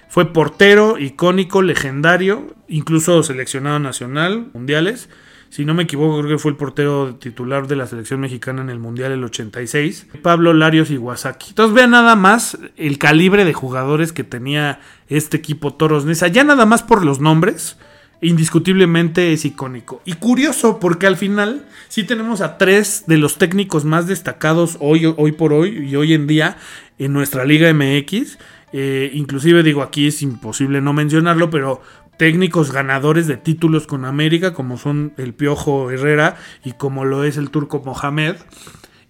Fue 0.09 0.33
portero, 0.33 0.99
icónico, 0.99 1.61
legendario, 1.61 2.55
incluso 2.69 3.23
seleccionado 3.23 3.81
nacional, 3.81 4.51
mundiales. 4.55 5.09
Si 5.55 5.65
no 5.65 5.73
me 5.73 5.85
equivoco, 5.85 6.19
creo 6.19 6.31
que 6.31 6.43
fue 6.43 6.51
el 6.51 6.57
portero 6.57 7.15
titular 7.15 7.69
de 7.69 7.77
la 7.77 7.87
selección 7.87 8.19
mexicana 8.19 8.61
en 8.61 8.71
el 8.71 8.81
Mundial 8.81 9.13
el 9.13 9.23
86. 9.23 10.09
Pablo 10.21 10.53
Larios 10.53 10.91
Iwasaki. 10.91 11.51
Entonces 11.51 11.73
vean 11.77 11.93
nada 11.93 12.17
más 12.17 12.59
el 12.77 12.99
calibre 12.99 13.45
de 13.45 13.53
jugadores 13.53 14.13
que 14.13 14.25
tenía 14.25 14.81
este 15.07 15.37
equipo 15.37 15.73
Toros 15.73 16.07
Nesa. 16.07 16.27
Ya 16.27 16.43
nada 16.43 16.67
más 16.67 16.83
por 16.83 17.05
los 17.05 17.21
nombres 17.21 17.79
indiscutiblemente 18.21 19.33
es 19.33 19.45
icónico. 19.45 20.03
Y 20.05 20.15
curioso, 20.15 20.81
porque 20.81 21.07
al 21.07 21.17
final 21.17 21.69
sí 21.87 22.03
tenemos 22.03 22.41
a 22.41 22.59
tres 22.59 23.05
de 23.07 23.19
los 23.19 23.39
técnicos 23.39 23.85
más 23.85 24.09
destacados 24.09 24.77
hoy, 24.81 25.07
hoy 25.17 25.31
por 25.31 25.53
hoy 25.53 25.89
y 25.89 25.95
hoy 25.95 26.15
en 26.15 26.27
día 26.27 26.57
en 26.99 27.13
nuestra 27.13 27.45
Liga 27.45 27.73
MX. 27.73 28.39
Eh, 28.73 29.13
inclusive 29.15 29.63
digo 29.63 29.83
aquí 29.83 30.09
es 30.09 30.21
imposible 30.21 30.81
no 30.81 30.93
mencionarlo, 30.93 31.49
pero 31.49 31.81
técnicos 32.17 32.73
ganadores 32.73 33.27
de 33.27 33.37
títulos 33.37 33.87
con 33.87 34.05
América, 34.05 34.55
como 34.55 34.79
son 34.79 35.13
el 35.17 35.35
Piojo 35.35 35.91
Herrera 35.91 36.37
y 36.65 36.73
como 36.73 37.05
lo 37.05 37.25
es 37.25 37.37
el 37.37 37.51
turco 37.51 37.83
Mohamed. 37.85 38.37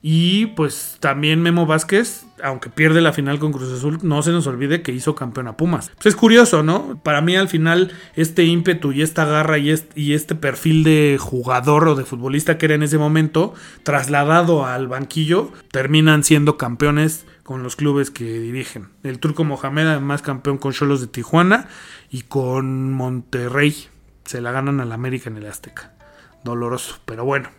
Y 0.07 0.49
pues 0.49 0.99
también 1.01 1.41
Memo 1.41 1.65
Vázquez, 1.65 2.27
aunque 2.43 2.69
pierde 2.69 3.01
la 3.01 3.15
final 3.15 3.39
con 3.39 3.53
Cruz 3.53 3.73
Azul, 3.73 4.01
no 4.03 4.21
se 4.23 4.33
nos 4.33 4.47
olvide 4.47 4.83
que 4.83 4.93
hizo 4.93 5.15
campeón 5.15 5.49
a 5.49 5.57
Pumas. 5.57 5.91
Pues 5.95 6.09
es 6.09 6.17
curioso, 6.17 6.63
¿no? 6.63 7.01
Para 7.03 7.23
mí 7.23 7.37
al 7.37 7.49
final 7.49 7.91
este 8.15 8.45
ímpetu 8.45 8.93
y 8.93 9.01
esta 9.01 9.25
garra 9.25 9.57
y 9.57 9.71
este, 9.71 9.99
y 9.99 10.13
este 10.13 10.35
perfil 10.35 10.85
de 10.85 11.17
jugador 11.19 11.89
o 11.89 11.95
de 11.95 12.05
futbolista 12.05 12.59
que 12.59 12.67
era 12.67 12.75
en 12.75 12.83
ese 12.83 12.99
momento, 12.99 13.55
trasladado 13.83 14.67
al 14.67 14.89
banquillo, 14.89 15.51
terminan 15.71 16.23
siendo 16.23 16.59
campeones 16.59 17.25
con 17.45 17.63
los 17.63 17.77
clubes 17.77 18.11
que 18.11 18.25
dirigen. 18.25 18.89
El 19.05 19.21
turco 19.21 19.45
Mohamed 19.45 19.87
además 19.87 20.23
campeón 20.23 20.59
con 20.59 20.73
Cholos 20.73 21.01
de 21.01 21.07
Tijuana 21.07 21.69
y 22.11 22.23
con 22.23 22.93
Monterrey. 22.93 23.87
Se 24.25 24.41
la 24.41 24.51
ganan 24.51 24.81
al 24.81 24.91
América 24.91 25.31
en 25.31 25.37
el 25.37 25.47
Azteca. 25.47 25.93
Doloroso, 26.43 26.99
pero 27.05 27.25
bueno, 27.25 27.51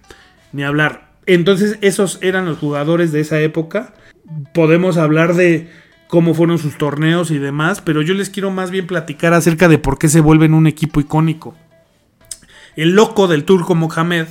ni 0.52 0.64
hablar. 0.64 1.14
Entonces 1.28 1.78
esos 1.82 2.20
eran 2.22 2.46
los 2.46 2.58
jugadores 2.58 3.12
de 3.12 3.22
esa 3.22 3.40
época. 3.40 3.94
Podemos 4.54 4.98
hablar 4.98 5.36
de 5.36 5.72
cómo 6.08 6.34
fueron 6.34 6.58
sus 6.58 6.78
torneos 6.78 7.30
y 7.30 7.38
demás, 7.38 7.82
pero 7.82 8.02
yo 8.02 8.16
les 8.16 8.32
quiero 8.32 8.50
más 8.50 8.72
bien 8.72 8.88
platicar 8.88 9.34
acerca 9.34 9.68
de 9.68 9.78
por 9.78 10.00
qué 10.00 10.10
se 10.10 10.20
vuelven 10.20 10.56
un 10.56 10.66
equipo 10.66 11.00
icónico. 11.00 11.56
El 12.76 12.92
loco 12.92 13.28
del 13.28 13.46
turco 13.46 13.76
Mohamed 13.76 14.28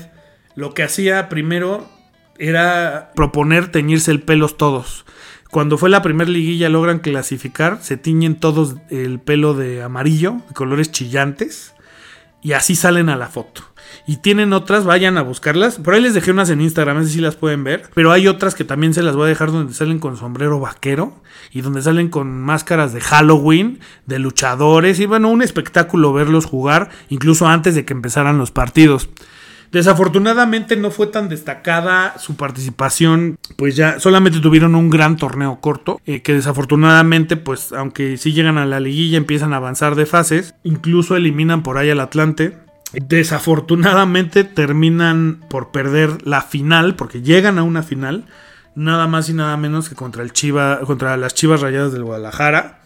lo 0.56 0.74
que 0.74 0.82
hacía 0.82 1.28
primero 1.28 1.88
era 2.38 3.12
proponer 3.14 3.70
teñirse 3.70 4.10
el 4.10 4.22
pelos 4.22 4.56
todos. 4.56 5.04
Cuando 5.54 5.78
fue 5.78 5.88
la 5.88 6.02
primera 6.02 6.28
liguilla 6.28 6.68
logran 6.68 6.98
clasificar, 6.98 7.78
se 7.80 7.96
tiñen 7.96 8.34
todos 8.34 8.74
el 8.90 9.20
pelo 9.20 9.54
de 9.54 9.84
amarillo, 9.84 10.38
de 10.48 10.52
colores 10.52 10.90
chillantes, 10.90 11.74
y 12.42 12.54
así 12.54 12.74
salen 12.74 13.08
a 13.08 13.14
la 13.14 13.28
foto. 13.28 13.62
Y 14.04 14.16
tienen 14.16 14.52
otras, 14.52 14.84
vayan 14.84 15.16
a 15.16 15.22
buscarlas. 15.22 15.76
Por 15.76 15.94
ahí 15.94 16.00
les 16.00 16.12
dejé 16.12 16.32
unas 16.32 16.50
en 16.50 16.60
Instagram, 16.60 16.96
así 16.96 17.12
si 17.12 17.20
las 17.20 17.36
pueden 17.36 17.62
ver. 17.62 17.88
Pero 17.94 18.10
hay 18.10 18.26
otras 18.26 18.56
que 18.56 18.64
también 18.64 18.94
se 18.94 19.04
las 19.04 19.14
voy 19.14 19.26
a 19.26 19.28
dejar 19.28 19.52
donde 19.52 19.74
salen 19.74 20.00
con 20.00 20.16
sombrero 20.16 20.58
vaquero 20.58 21.22
y 21.52 21.60
donde 21.60 21.82
salen 21.82 22.08
con 22.08 22.42
máscaras 22.42 22.92
de 22.92 23.00
Halloween, 23.00 23.78
de 24.06 24.18
luchadores. 24.18 24.98
Y 24.98 25.06
bueno, 25.06 25.28
un 25.28 25.40
espectáculo 25.40 26.12
verlos 26.12 26.46
jugar, 26.46 26.90
incluso 27.10 27.46
antes 27.46 27.76
de 27.76 27.84
que 27.84 27.92
empezaran 27.92 28.38
los 28.38 28.50
partidos. 28.50 29.08
Desafortunadamente 29.72 30.76
no 30.76 30.90
fue 30.90 31.08
tan 31.08 31.28
destacada 31.28 32.18
su 32.18 32.36
participación, 32.36 33.38
pues 33.56 33.74
ya 33.76 33.98
solamente 33.98 34.40
tuvieron 34.40 34.74
un 34.74 34.88
gran 34.88 35.16
torneo 35.16 35.60
corto, 35.60 36.00
eh, 36.06 36.22
que 36.22 36.34
desafortunadamente, 36.34 37.36
pues 37.36 37.72
aunque 37.72 38.16
sí 38.16 38.32
llegan 38.32 38.58
a 38.58 38.66
la 38.66 38.80
liguilla, 38.80 39.18
empiezan 39.18 39.52
a 39.52 39.56
avanzar 39.56 39.96
de 39.96 40.06
fases, 40.06 40.54
incluso 40.62 41.16
eliminan 41.16 41.62
por 41.62 41.78
ahí 41.78 41.90
al 41.90 42.00
Atlante. 42.00 42.56
Desafortunadamente 42.92 44.44
terminan 44.44 45.40
por 45.50 45.72
perder 45.72 46.24
la 46.26 46.42
final, 46.42 46.94
porque 46.94 47.22
llegan 47.22 47.58
a 47.58 47.64
una 47.64 47.82
final, 47.82 48.26
nada 48.76 49.08
más 49.08 49.28
y 49.28 49.34
nada 49.34 49.56
menos 49.56 49.88
que 49.88 49.96
contra 49.96 50.22
el 50.22 50.32
Chiva, 50.32 50.80
contra 50.80 51.16
las 51.16 51.34
Chivas 51.34 51.60
Rayadas 51.60 51.92
del 51.92 52.04
Guadalajara, 52.04 52.80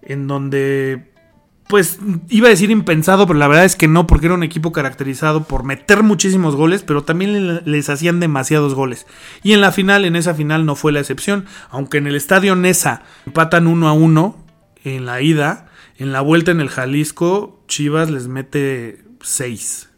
en 0.00 0.26
donde 0.26 1.13
pues 1.68 1.98
iba 2.28 2.48
a 2.48 2.50
decir 2.50 2.70
impensado, 2.70 3.26
pero 3.26 3.38
la 3.38 3.48
verdad 3.48 3.64
es 3.64 3.76
que 3.76 3.88
no, 3.88 4.06
porque 4.06 4.26
era 4.26 4.34
un 4.34 4.42
equipo 4.42 4.72
caracterizado 4.72 5.44
por 5.44 5.64
meter 5.64 6.02
muchísimos 6.02 6.56
goles, 6.56 6.82
pero 6.82 7.04
también 7.04 7.62
les 7.64 7.88
hacían 7.88 8.20
demasiados 8.20 8.74
goles. 8.74 9.06
Y 9.42 9.52
en 9.52 9.60
la 9.60 9.72
final, 9.72 10.04
en 10.04 10.16
esa 10.16 10.34
final 10.34 10.66
no 10.66 10.76
fue 10.76 10.92
la 10.92 11.00
excepción, 11.00 11.46
aunque 11.70 11.98
en 11.98 12.06
el 12.06 12.16
estadio 12.16 12.54
Nesa 12.54 13.02
empatan 13.26 13.66
uno 13.66 13.88
a 13.88 13.92
uno 13.92 14.44
en 14.84 15.06
la 15.06 15.22
ida, 15.22 15.68
en 15.96 16.12
la 16.12 16.20
vuelta 16.20 16.50
en 16.50 16.60
el 16.60 16.68
Jalisco, 16.68 17.62
Chivas 17.66 18.10
les 18.10 18.28
mete 18.28 19.02
6. 19.22 19.88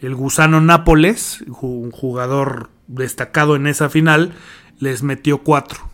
El 0.00 0.14
gusano 0.14 0.62
Nápoles, 0.62 1.44
un 1.60 1.90
jugador 1.90 2.70
destacado 2.86 3.54
en 3.54 3.66
esa 3.66 3.90
final, 3.90 4.32
les 4.78 5.02
metió 5.02 5.42
4. 5.42 5.89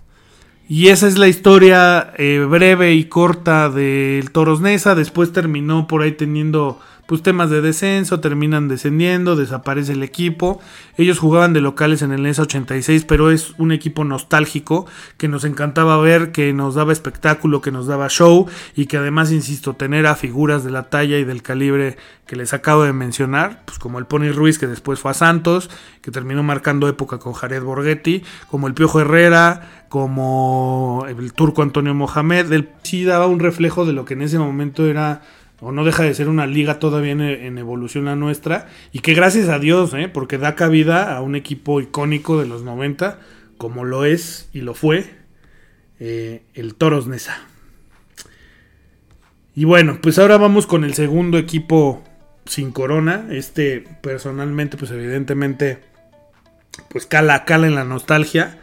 Y 0.68 0.88
esa 0.88 1.06
es 1.06 1.16
la 1.16 1.28
historia 1.28 2.12
eh, 2.16 2.44
breve 2.48 2.94
y 2.94 3.04
corta 3.04 3.68
del 3.68 4.32
Toros 4.32 4.60
Nesa. 4.60 4.96
Después 4.96 5.32
terminó 5.32 5.86
por 5.86 6.02
ahí 6.02 6.12
teniendo 6.12 6.80
pues 7.06 7.22
temas 7.22 7.50
de 7.50 7.60
descenso, 7.60 8.20
terminan 8.20 8.68
descendiendo, 8.68 9.36
desaparece 9.36 9.92
el 9.92 10.02
equipo. 10.02 10.60
Ellos 10.96 11.18
jugaban 11.18 11.52
de 11.52 11.60
locales 11.60 12.02
en 12.02 12.12
el 12.12 12.22
NES 12.22 12.40
86, 12.40 13.04
pero 13.04 13.30
es 13.30 13.54
un 13.58 13.72
equipo 13.72 14.04
nostálgico 14.04 14.86
que 15.16 15.28
nos 15.28 15.44
encantaba 15.44 15.98
ver, 15.98 16.32
que 16.32 16.52
nos 16.52 16.74
daba 16.74 16.92
espectáculo, 16.92 17.60
que 17.60 17.70
nos 17.70 17.86
daba 17.86 18.08
show 18.08 18.46
y 18.74 18.86
que 18.86 18.96
además, 18.96 19.30
insisto, 19.32 19.74
tener 19.74 20.06
a 20.06 20.16
figuras 20.16 20.64
de 20.64 20.70
la 20.70 20.84
talla 20.84 21.18
y 21.18 21.24
del 21.24 21.42
calibre 21.42 21.96
que 22.26 22.36
les 22.36 22.52
acabo 22.52 22.82
de 22.82 22.92
mencionar, 22.92 23.62
pues 23.64 23.78
como 23.78 24.00
el 24.00 24.06
Pony 24.06 24.32
Ruiz 24.32 24.58
que 24.58 24.66
después 24.66 24.98
fue 24.98 25.12
a 25.12 25.14
Santos, 25.14 25.70
que 26.02 26.10
terminó 26.10 26.42
marcando 26.42 26.88
época 26.88 27.18
con 27.18 27.32
Jared 27.32 27.62
Borghetti, 27.62 28.24
como 28.50 28.66
el 28.66 28.74
Piojo 28.74 29.00
Herrera, 29.00 29.84
como 29.88 31.04
el 31.08 31.32
turco 31.32 31.62
Antonio 31.62 31.94
Mohamed, 31.94 32.66
sí 32.82 33.04
daba 33.04 33.26
un 33.26 33.38
reflejo 33.38 33.86
de 33.86 33.92
lo 33.92 34.04
que 34.04 34.14
en 34.14 34.22
ese 34.22 34.38
momento 34.38 34.86
era 34.86 35.22
o 35.60 35.72
no 35.72 35.84
deja 35.84 36.02
de 36.02 36.14
ser 36.14 36.28
una 36.28 36.46
liga 36.46 36.78
todavía 36.78 37.12
en, 37.12 37.58
evolución 37.58 38.04
la 38.04 38.16
nuestra, 38.16 38.68
y 38.92 39.00
que 39.00 39.14
gracias 39.14 39.48
a 39.48 39.58
Dios, 39.58 39.94
¿eh? 39.94 40.08
porque 40.08 40.38
da 40.38 40.54
cabida 40.54 41.16
a 41.16 41.22
un 41.22 41.34
equipo 41.34 41.80
icónico 41.80 42.38
de 42.38 42.46
los 42.46 42.62
90, 42.62 43.18
como 43.56 43.84
lo 43.84 44.04
es 44.04 44.48
y 44.52 44.60
lo 44.60 44.74
fue 44.74 45.06
eh, 45.98 46.42
el 46.54 46.74
Toros 46.74 47.06
Nesa. 47.06 47.38
Y 49.54 49.64
bueno, 49.64 49.98
pues 50.02 50.18
ahora 50.18 50.36
vamos 50.36 50.66
con 50.66 50.84
el 50.84 50.92
segundo 50.92 51.38
equipo 51.38 52.04
sin 52.44 52.72
corona. 52.72 53.26
Este 53.30 53.82
personalmente, 54.02 54.76
pues 54.76 54.90
evidentemente, 54.90 55.78
pues 56.90 57.06
cala, 57.06 57.46
cala 57.46 57.66
en 57.66 57.74
la 57.74 57.84
nostalgia. 57.84 58.58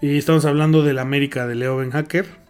Y 0.00 0.18
estamos 0.18 0.44
hablando 0.44 0.82
del 0.82 0.98
América 0.98 1.46
de 1.46 1.54
Leo 1.54 1.76
Ben 1.76 1.92
Hacker 1.92 2.41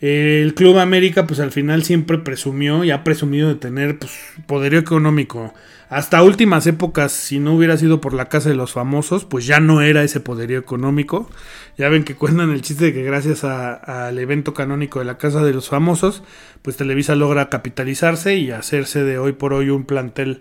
el 0.00 0.54
Club 0.54 0.78
América, 0.78 1.26
pues 1.26 1.40
al 1.40 1.52
final 1.52 1.82
siempre 1.84 2.18
presumió 2.18 2.84
y 2.84 2.90
ha 2.90 3.04
presumido 3.04 3.48
de 3.48 3.54
tener 3.54 3.98
pues, 3.98 4.12
poderío 4.46 4.78
económico. 4.78 5.54
Hasta 5.88 6.22
últimas 6.22 6.66
épocas, 6.66 7.12
si 7.12 7.38
no 7.38 7.54
hubiera 7.54 7.76
sido 7.76 8.00
por 8.00 8.14
la 8.14 8.28
Casa 8.28 8.48
de 8.48 8.54
los 8.54 8.72
Famosos, 8.72 9.24
pues 9.24 9.46
ya 9.46 9.60
no 9.60 9.80
era 9.80 10.02
ese 10.02 10.18
poderío 10.18 10.58
económico. 10.58 11.30
Ya 11.78 11.88
ven 11.88 12.04
que 12.04 12.16
cuentan 12.16 12.50
el 12.50 12.62
chiste 12.62 12.86
de 12.86 12.92
que 12.92 13.02
gracias 13.02 13.44
al 13.44 14.18
evento 14.18 14.54
canónico 14.54 14.98
de 14.98 15.04
la 15.04 15.18
Casa 15.18 15.44
de 15.44 15.52
los 15.52 15.68
Famosos, 15.68 16.22
pues 16.62 16.76
Televisa 16.76 17.14
logra 17.14 17.48
capitalizarse 17.48 18.36
y 18.36 18.50
hacerse 18.50 19.04
de 19.04 19.18
hoy 19.18 19.32
por 19.32 19.52
hoy 19.52 19.70
un 19.70 19.84
plantel 19.84 20.40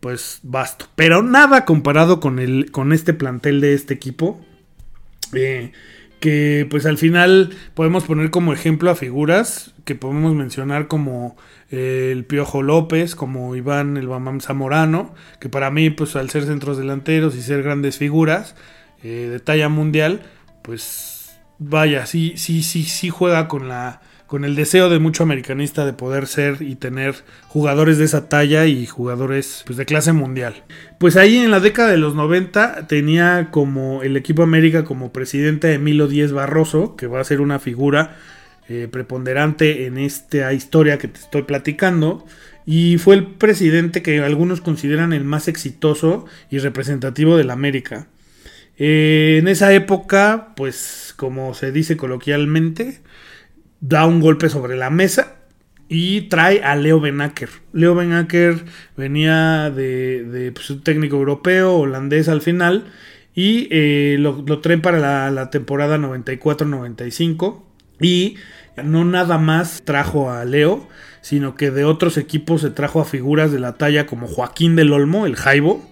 pues 0.00 0.40
vasto. 0.42 0.86
Pero 0.96 1.22
nada 1.22 1.64
comparado 1.64 2.20
con, 2.20 2.38
el, 2.38 2.70
con 2.70 2.92
este 2.92 3.14
plantel 3.14 3.60
de 3.60 3.74
este 3.74 3.94
equipo. 3.94 4.40
Eh, 5.32 5.72
que 6.20 6.66
pues 6.70 6.86
al 6.86 6.98
final 6.98 7.50
podemos 7.74 8.04
poner 8.04 8.30
como 8.30 8.52
ejemplo 8.52 8.90
a 8.90 8.94
figuras 8.94 9.72
que 9.84 9.94
podemos 9.94 10.34
mencionar 10.34 10.86
como 10.86 11.36
eh, 11.70 12.10
el 12.12 12.24
Piojo 12.24 12.62
López, 12.62 13.14
como 13.14 13.56
Iván 13.56 13.96
el 13.96 14.06
Bamam 14.06 14.40
Zamorano, 14.40 15.14
que 15.40 15.48
para 15.48 15.70
mí 15.70 15.90
pues 15.90 16.16
al 16.16 16.30
ser 16.30 16.44
centros 16.44 16.76
delanteros 16.76 17.34
y 17.34 17.42
ser 17.42 17.62
grandes 17.62 17.96
figuras 17.98 18.54
eh, 19.02 19.28
de 19.30 19.40
talla 19.40 19.68
mundial, 19.68 20.20
pues 20.62 21.40
vaya, 21.58 22.06
sí, 22.06 22.34
sí, 22.36 22.62
sí, 22.62 22.84
sí 22.84 23.08
juega 23.08 23.48
con 23.48 23.68
la 23.68 24.02
con 24.30 24.44
el 24.44 24.54
deseo 24.54 24.88
de 24.88 25.00
mucho 25.00 25.24
americanista 25.24 25.84
de 25.84 25.92
poder 25.92 26.28
ser 26.28 26.58
y 26.62 26.76
tener 26.76 27.16
jugadores 27.48 27.98
de 27.98 28.04
esa 28.04 28.28
talla 28.28 28.64
y 28.66 28.86
jugadores 28.86 29.64
pues, 29.66 29.76
de 29.76 29.86
clase 29.86 30.12
mundial. 30.12 30.62
Pues 30.98 31.16
ahí 31.16 31.38
en 31.38 31.50
la 31.50 31.58
década 31.58 31.90
de 31.90 31.96
los 31.96 32.14
90 32.14 32.86
tenía 32.86 33.48
como 33.50 34.04
el 34.04 34.16
equipo 34.16 34.44
América 34.44 34.84
como 34.84 35.12
presidente 35.12 35.74
Emilio 35.74 36.06
Díez 36.06 36.30
Barroso, 36.30 36.94
que 36.94 37.08
va 37.08 37.20
a 37.20 37.24
ser 37.24 37.40
una 37.40 37.58
figura 37.58 38.18
eh, 38.68 38.86
preponderante 38.88 39.86
en 39.86 39.98
esta 39.98 40.52
historia 40.52 40.96
que 40.98 41.08
te 41.08 41.18
estoy 41.18 41.42
platicando. 41.42 42.24
Y 42.64 42.98
fue 42.98 43.16
el 43.16 43.26
presidente 43.26 44.00
que 44.00 44.20
algunos 44.20 44.60
consideran 44.60 45.12
el 45.12 45.24
más 45.24 45.48
exitoso 45.48 46.24
y 46.50 46.58
representativo 46.58 47.36
de 47.36 47.42
la 47.42 47.54
América. 47.54 48.06
Eh, 48.78 49.38
en 49.40 49.48
esa 49.48 49.72
época, 49.72 50.52
pues 50.54 51.14
como 51.16 51.52
se 51.52 51.72
dice 51.72 51.96
coloquialmente, 51.96 53.00
da 53.80 54.06
un 54.06 54.20
golpe 54.20 54.48
sobre 54.48 54.76
la 54.76 54.90
mesa 54.90 55.36
y 55.88 56.22
trae 56.22 56.62
a 56.62 56.76
Leo 56.76 57.00
Benaker. 57.00 57.48
Leo 57.72 57.96
Benaker 57.96 58.64
venía 58.96 59.70
de, 59.70 60.52
pues, 60.54 60.70
un 60.70 60.82
técnico 60.82 61.16
europeo, 61.16 61.74
holandés 61.74 62.28
al 62.28 62.42
final, 62.42 62.84
y 63.34 63.66
eh, 63.72 64.16
lo, 64.20 64.44
lo, 64.46 64.60
traen 64.60 64.82
para 64.82 65.30
la, 65.30 65.50
temporada 65.50 65.98
94-95. 65.98 67.62
Y 68.00 68.36
no 68.84 69.04
nada 69.04 69.36
más 69.36 69.82
trajo 69.84 70.30
a 70.30 70.44
Leo, 70.44 70.88
sino 71.22 71.56
que 71.56 71.72
de 71.72 71.84
otros 71.84 72.16
equipos 72.18 72.60
se 72.60 72.70
trajo 72.70 73.00
a 73.00 73.04
figuras 73.04 73.50
de 73.50 73.58
la 73.58 73.74
talla 73.74 74.06
como 74.06 74.28
Joaquín 74.28 74.76
del 74.76 74.92
Olmo, 74.92 75.26
el 75.26 75.34
Jaibo, 75.34 75.89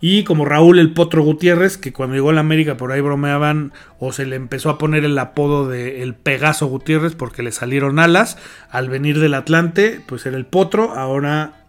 Y 0.00 0.24
como 0.24 0.44
Raúl 0.44 0.78
el 0.78 0.92
Potro 0.92 1.22
Gutiérrez, 1.22 1.78
que 1.78 1.92
cuando 1.92 2.14
llegó 2.14 2.30
a 2.30 2.34
la 2.34 2.40
América 2.40 2.76
por 2.76 2.92
ahí 2.92 3.00
bromeaban 3.00 3.72
o 3.98 4.12
se 4.12 4.26
le 4.26 4.36
empezó 4.36 4.68
a 4.68 4.78
poner 4.78 5.04
el 5.04 5.18
apodo 5.18 5.68
de 5.68 6.02
el 6.02 6.14
Pegaso 6.14 6.66
Gutiérrez 6.66 7.14
porque 7.14 7.42
le 7.42 7.50
salieron 7.50 7.98
alas. 7.98 8.36
Al 8.70 8.90
venir 8.90 9.18
del 9.20 9.34
Atlante, 9.34 10.00
pues 10.06 10.26
era 10.26 10.36
el 10.36 10.44
Potro. 10.44 10.92
Ahora 10.92 11.66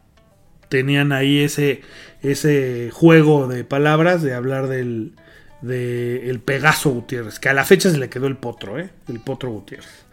tenían 0.68 1.14
ahí 1.14 1.40
ese, 1.40 1.82
ese 2.22 2.90
juego 2.92 3.48
de 3.48 3.64
palabras 3.64 4.22
de 4.22 4.34
hablar 4.34 4.68
del 4.68 5.14
de 5.62 6.40
Pegaso 6.46 6.92
Gutiérrez, 6.92 7.40
que 7.40 7.50
a 7.50 7.54
la 7.54 7.66
fecha 7.66 7.90
se 7.90 7.98
le 7.98 8.10
quedó 8.10 8.28
el 8.28 8.38
Potro, 8.38 8.78
¿eh? 8.78 8.90
el 9.08 9.20
Potro 9.20 9.52
Gutiérrez. 9.52 10.06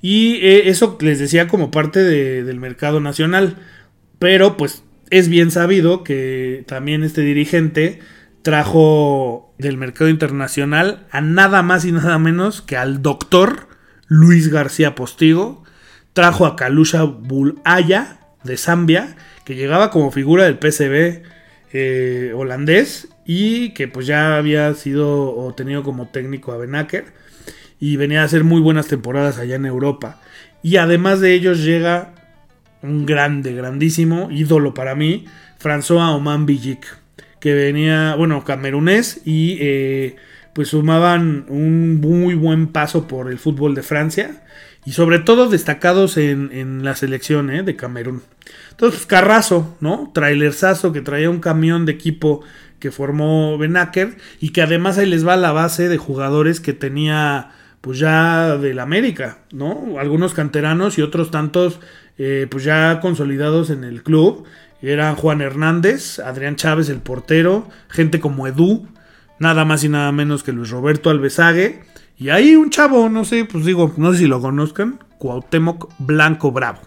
Y 0.00 0.36
eh, 0.46 0.68
eso 0.68 0.98
les 1.00 1.18
decía 1.18 1.48
como 1.48 1.70
parte 1.70 2.00
de, 2.00 2.44
del 2.44 2.60
mercado 2.60 3.00
nacional. 3.00 3.56
Pero 4.18 4.56
pues 4.56 4.83
es 5.14 5.28
bien 5.28 5.52
sabido 5.52 6.02
que 6.02 6.64
también 6.66 7.04
este 7.04 7.20
dirigente 7.20 8.00
trajo 8.42 9.54
del 9.58 9.76
mercado 9.76 10.10
internacional 10.10 11.06
a 11.12 11.20
nada 11.20 11.62
más 11.62 11.84
y 11.84 11.92
nada 11.92 12.18
menos 12.18 12.62
que 12.62 12.76
al 12.76 13.00
doctor 13.00 13.68
Luis 14.08 14.48
García 14.48 14.96
Postigo. 14.96 15.62
Trajo 16.14 16.46
a 16.46 16.56
Kalusha 16.56 17.04
Bulaya 17.04 18.18
de 18.42 18.56
Zambia, 18.56 19.14
que 19.44 19.54
llegaba 19.54 19.92
como 19.92 20.10
figura 20.10 20.46
del 20.46 20.58
PSV 20.58 21.22
eh, 21.72 22.32
holandés 22.34 23.06
y 23.24 23.70
que 23.70 23.86
pues 23.86 24.08
ya 24.08 24.36
había 24.36 24.74
sido 24.74 25.32
o 25.36 25.54
tenido 25.54 25.84
como 25.84 26.08
técnico 26.08 26.50
a 26.50 26.56
Benaker 26.56 27.04
y 27.78 27.96
venía 27.96 28.22
a 28.22 28.24
hacer 28.24 28.42
muy 28.42 28.60
buenas 28.60 28.88
temporadas 28.88 29.38
allá 29.38 29.54
en 29.54 29.66
Europa. 29.66 30.20
Y 30.60 30.78
además 30.78 31.20
de 31.20 31.34
ellos 31.34 31.62
llega 31.62 32.13
un 32.84 33.06
grande, 33.06 33.54
grandísimo 33.54 34.28
ídolo 34.30 34.74
para 34.74 34.94
mí, 34.94 35.24
François 35.60 36.14
Oman 36.14 36.46
Villic, 36.46 36.86
que 37.40 37.54
venía, 37.54 38.14
bueno, 38.14 38.44
camerunés 38.44 39.22
y 39.24 39.58
eh, 39.60 40.16
pues 40.52 40.68
sumaban 40.68 41.46
un 41.48 42.00
muy 42.00 42.34
buen 42.34 42.68
paso 42.68 43.08
por 43.08 43.30
el 43.30 43.38
fútbol 43.38 43.74
de 43.74 43.82
Francia 43.82 44.42
y 44.84 44.92
sobre 44.92 45.18
todo 45.18 45.48
destacados 45.48 46.16
en, 46.16 46.84
la 46.84 46.94
selección 46.94 47.50
eh, 47.50 47.62
de 47.62 47.76
Camerún. 47.76 48.22
Entonces, 48.70 49.00
pues, 49.00 49.06
Carrazo, 49.06 49.76
¿no? 49.80 50.10
Trailersazo 50.14 50.92
que 50.92 51.00
traía 51.00 51.30
un 51.30 51.40
camión 51.40 51.86
de 51.86 51.92
equipo 51.92 52.42
que 52.78 52.90
formó 52.90 53.56
Benaker 53.56 54.16
y 54.40 54.50
que 54.50 54.62
además 54.62 54.98
ahí 54.98 55.06
les 55.06 55.26
va 55.26 55.36
la 55.36 55.52
base 55.52 55.88
de 55.88 55.96
jugadores 55.96 56.60
que 56.60 56.74
tenía 56.74 57.50
pues 57.80 57.98
ya 57.98 58.56
del 58.56 58.78
América, 58.78 59.40
¿no? 59.52 59.98
Algunos 59.98 60.32
canteranos 60.32 60.96
y 60.96 61.02
otros 61.02 61.30
tantos 61.30 61.80
eh, 62.18 62.46
pues 62.50 62.64
ya 62.64 63.00
consolidados 63.00 63.70
en 63.70 63.84
el 63.84 64.02
club. 64.02 64.44
Eran 64.82 65.16
Juan 65.16 65.40
Hernández, 65.40 66.18
Adrián 66.18 66.56
Chávez 66.56 66.88
el 66.90 66.98
portero, 66.98 67.68
gente 67.88 68.20
como 68.20 68.46
Edu, 68.46 68.86
nada 69.38 69.64
más 69.64 69.82
y 69.84 69.88
nada 69.88 70.12
menos 70.12 70.42
que 70.42 70.52
Luis 70.52 70.70
Roberto 70.70 71.10
Alvesague. 71.10 71.82
Y 72.18 72.28
ahí 72.28 72.54
un 72.54 72.70
chavo, 72.70 73.08
no 73.08 73.24
sé, 73.24 73.44
pues 73.44 73.64
digo, 73.64 73.92
no 73.96 74.12
sé 74.12 74.18
si 74.20 74.26
lo 74.26 74.40
conozcan, 74.40 75.00
Cuauhtémoc 75.18 75.92
Blanco 75.98 76.52
Bravo. 76.52 76.80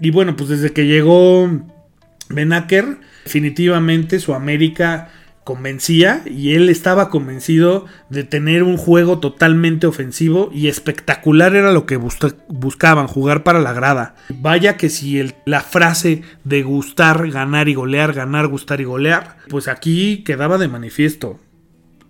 Y 0.00 0.10
bueno, 0.10 0.34
pues 0.34 0.48
desde 0.48 0.72
que 0.72 0.86
llegó 0.86 1.48
Benaker, 2.28 2.98
definitivamente 3.24 4.18
su 4.18 4.34
América 4.34 5.10
convencía 5.44 6.22
y 6.24 6.54
él 6.54 6.70
estaba 6.70 7.10
convencido 7.10 7.84
de 8.08 8.24
tener 8.24 8.62
un 8.62 8.78
juego 8.78 9.18
totalmente 9.18 9.86
ofensivo 9.86 10.50
y 10.52 10.68
espectacular 10.68 11.54
era 11.54 11.70
lo 11.70 11.84
que 11.84 11.96
buscaban, 11.96 13.06
jugar 13.06 13.44
para 13.44 13.60
la 13.60 13.74
grada. 13.74 14.16
Vaya 14.30 14.78
que 14.78 14.88
si 14.88 15.20
el, 15.20 15.34
la 15.44 15.60
frase 15.60 16.22
de 16.44 16.62
gustar, 16.62 17.30
ganar 17.30 17.68
y 17.68 17.74
golear, 17.74 18.14
ganar, 18.14 18.48
gustar 18.48 18.80
y 18.80 18.84
golear, 18.84 19.36
pues 19.48 19.68
aquí 19.68 20.24
quedaba 20.24 20.56
de 20.56 20.68
manifiesto. 20.68 21.38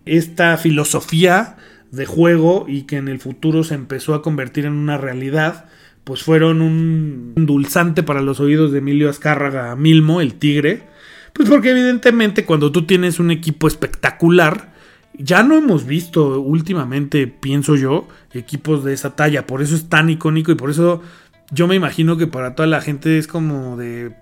Esta 0.07 0.57
filosofía 0.57 1.57
de 1.90 2.07
juego 2.07 2.66
y 2.68 2.83
que 2.83 2.97
en 2.97 3.09
el 3.09 3.18
futuro 3.18 3.64
se 3.64 3.75
empezó 3.75 4.14
a 4.14 4.23
convertir 4.23 4.64
en 4.64 4.75
una 4.75 4.97
realidad, 4.97 5.66
pues 6.05 6.23
fueron 6.23 6.61
un 6.61 7.33
dulzante 7.35 8.05
para 8.05 8.20
los 8.20 8.38
oídos 8.38 8.70
de 8.70 8.79
Emilio 8.79 9.11
Azcárraga 9.11 9.75
Milmo, 9.75 10.20
el 10.20 10.35
tigre, 10.35 10.93
pues 11.35 11.49
porque 11.49 11.73
evidentemente 11.73 12.44
cuando 12.44 12.73
tú 12.73 12.87
tienes 12.87 13.18
un 13.18 13.31
equipo 13.31 13.68
espectacular, 13.68 14.73
ya 15.18 15.42
no 15.42 15.57
hemos 15.57 15.85
visto 15.85 16.40
últimamente, 16.40 17.27
pienso 17.27 17.77
yo, 17.77 18.09
equipos 18.33 18.85
de 18.85 18.94
esa 18.94 19.16
talla, 19.16 19.47
por 19.47 19.61
eso 19.61 19.75
es 19.75 19.88
tan 19.88 20.09
icónico 20.11 20.53
y 20.53 20.55
por 20.55 20.70
eso 20.70 21.03
yo 21.51 21.66
me 21.66 21.75
imagino 21.75 22.16
que 22.16 22.27
para 22.27 22.55
toda 22.55 22.68
la 22.68 22.81
gente 22.81 23.18
es 23.18 23.27
como 23.27 23.77
de... 23.77 24.14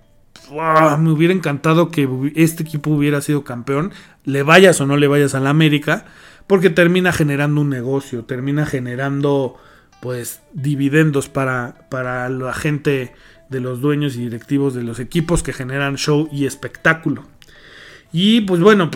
me 0.51 1.11
hubiera 1.11 1.35
encantado 1.35 1.91
que 1.91 2.09
este 2.35 2.63
equipo 2.63 2.91
hubiera 2.91 3.21
sido 3.21 3.45
campeón, 3.45 3.93
le 4.25 4.43
vayas 4.43 4.81
o 4.81 4.87
no 4.87 4.97
le 4.97 5.07
vayas 5.07 5.35
a 5.35 5.41
la 5.41 5.51
América, 5.51 6.07
porque 6.47 6.71
termina 6.71 7.13
generando 7.13 7.61
un 7.61 7.69
negocio, 7.69 8.25
termina 8.25 8.65
generando 8.65 9.57
pues 10.01 10.41
dividendos 10.55 11.29
para, 11.29 11.87
para 11.91 12.29
la 12.31 12.53
gente 12.55 13.13
de 13.53 13.61
los 13.61 13.81
dueños 13.81 14.17
y 14.17 14.21
directivos 14.21 14.75
de 14.75 14.83
los 14.83 14.99
equipos 14.99 15.45
que 15.45 15.53
generan 15.53 15.97
show 15.97 16.29
y 16.33 16.47
espectáculo. 16.47 17.25
Y 18.13 18.41
pues 18.43 18.61
bueno, 18.61 18.91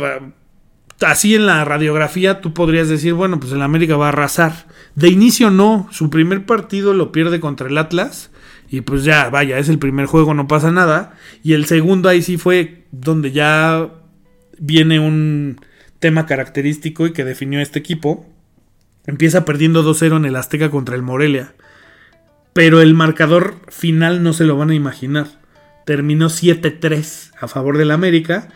así 1.01 1.35
en 1.35 1.47
la 1.47 1.65
radiografía 1.65 2.41
tú 2.41 2.53
podrías 2.53 2.89
decir, 2.89 3.15
bueno, 3.15 3.39
pues 3.39 3.53
el 3.53 3.63
América 3.63 3.97
va 3.97 4.07
a 4.07 4.09
arrasar. 4.09 4.67
De 4.95 5.09
inicio 5.09 5.51
no, 5.51 5.89
su 5.93 6.11
primer 6.11 6.47
partido 6.47 6.95
lo 6.95 7.13
pierde 7.13 7.39
contra 7.39 7.69
el 7.69 7.79
Atlas. 7.79 8.31
Y 8.69 8.81
pues 8.81 9.05
ya, 9.05 9.31
vaya, 9.31 9.59
es 9.59 9.69
el 9.69 9.79
primer 9.79 10.07
juego, 10.07 10.35
no 10.35 10.49
pasa 10.49 10.73
nada. 10.73 11.15
Y 11.45 11.53
el 11.53 11.67
segundo 11.67 12.09
ahí 12.09 12.23
sí 12.23 12.37
fue 12.37 12.85
donde 12.91 13.31
ya 13.31 13.91
viene 14.59 14.99
un 14.99 15.61
tema 15.99 16.27
característico 16.27 17.07
y 17.07 17.13
que 17.13 17.25
definió 17.25 17.61
este 17.61 17.79
equipo. 17.79 18.27
Empieza 19.07 19.45
perdiendo 19.45 19.85
2-0 19.85 20.17
en 20.17 20.25
el 20.25 20.37
Azteca 20.37 20.71
contra 20.71 20.97
el 20.97 21.03
Morelia. 21.03 21.55
Pero 22.57 22.81
el 22.81 22.95
marcador 22.95 23.57
final 23.69 24.23
no 24.23 24.33
se 24.33 24.45
lo 24.45 24.57
van 24.57 24.71
a 24.71 24.75
imaginar. 24.75 25.27
Terminó 25.85 26.31
7-3 26.31 27.33
a 27.39 27.49
favor 27.49 27.77
del 27.77 27.91
América 27.91 28.49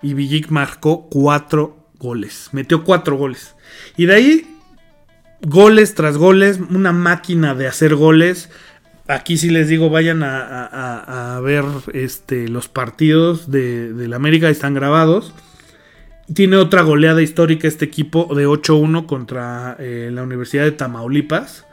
y 0.00 0.14
Villic 0.14 0.48
marcó 0.48 1.10
4 1.10 1.90
goles. 1.98 2.48
Metió 2.52 2.82
4 2.82 3.14
goles. 3.14 3.54
Y 3.98 4.06
de 4.06 4.14
ahí, 4.14 4.56
goles 5.42 5.94
tras 5.94 6.16
goles, 6.16 6.60
una 6.70 6.92
máquina 6.92 7.54
de 7.54 7.66
hacer 7.66 7.94
goles. 7.94 8.48
Aquí 9.06 9.36
sí 9.36 9.50
les 9.50 9.68
digo, 9.68 9.90
vayan 9.90 10.22
a, 10.22 11.38
ver 11.44 11.66
este, 11.92 12.48
los 12.48 12.68
partidos 12.68 13.50
de, 13.50 13.92
del 13.92 14.14
América, 14.14 14.48
están 14.48 14.72
grabados. 14.72 15.34
Tiene 16.32 16.56
otra 16.56 16.80
goleada 16.80 17.20
histórica 17.20 17.68
este 17.68 17.84
equipo 17.84 18.34
de 18.34 18.48
8-1 18.48 19.04
contra 19.04 19.76
eh, 19.78 20.08
la 20.10 20.22
Universidad 20.22 20.64
de 20.64 20.72
Tamaulipas. 20.72 21.66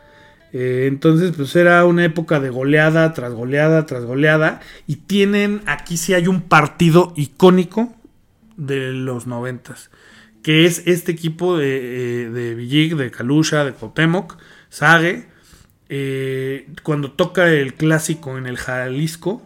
Eh, 0.51 0.85
entonces, 0.87 1.33
pues 1.35 1.55
era 1.55 1.85
una 1.85 2.05
época 2.05 2.39
de 2.39 2.49
goleada 2.49 3.13
tras 3.13 3.33
goleada 3.33 3.85
tras 3.85 4.05
goleada. 4.05 4.61
Y 4.87 4.97
tienen, 4.97 5.61
aquí 5.65 5.97
sí 5.97 6.13
hay 6.13 6.27
un 6.27 6.41
partido 6.41 7.13
icónico 7.15 7.93
de 8.57 8.91
los 8.91 9.27
noventas. 9.27 9.89
Que 10.43 10.65
es 10.65 10.83
este 10.87 11.11
equipo 11.11 11.57
de, 11.57 12.23
eh, 12.23 12.29
de 12.29 12.55
Villig, 12.55 12.95
de 12.95 13.11
Kalusha, 13.11 13.63
de 13.63 13.73
Cotemoc, 13.73 14.37
Sage. 14.69 15.27
Eh, 15.89 16.69
cuando 16.83 17.11
toca 17.11 17.49
el 17.49 17.73
clásico 17.73 18.37
en 18.37 18.45
el 18.45 18.57
Jalisco. 18.57 19.45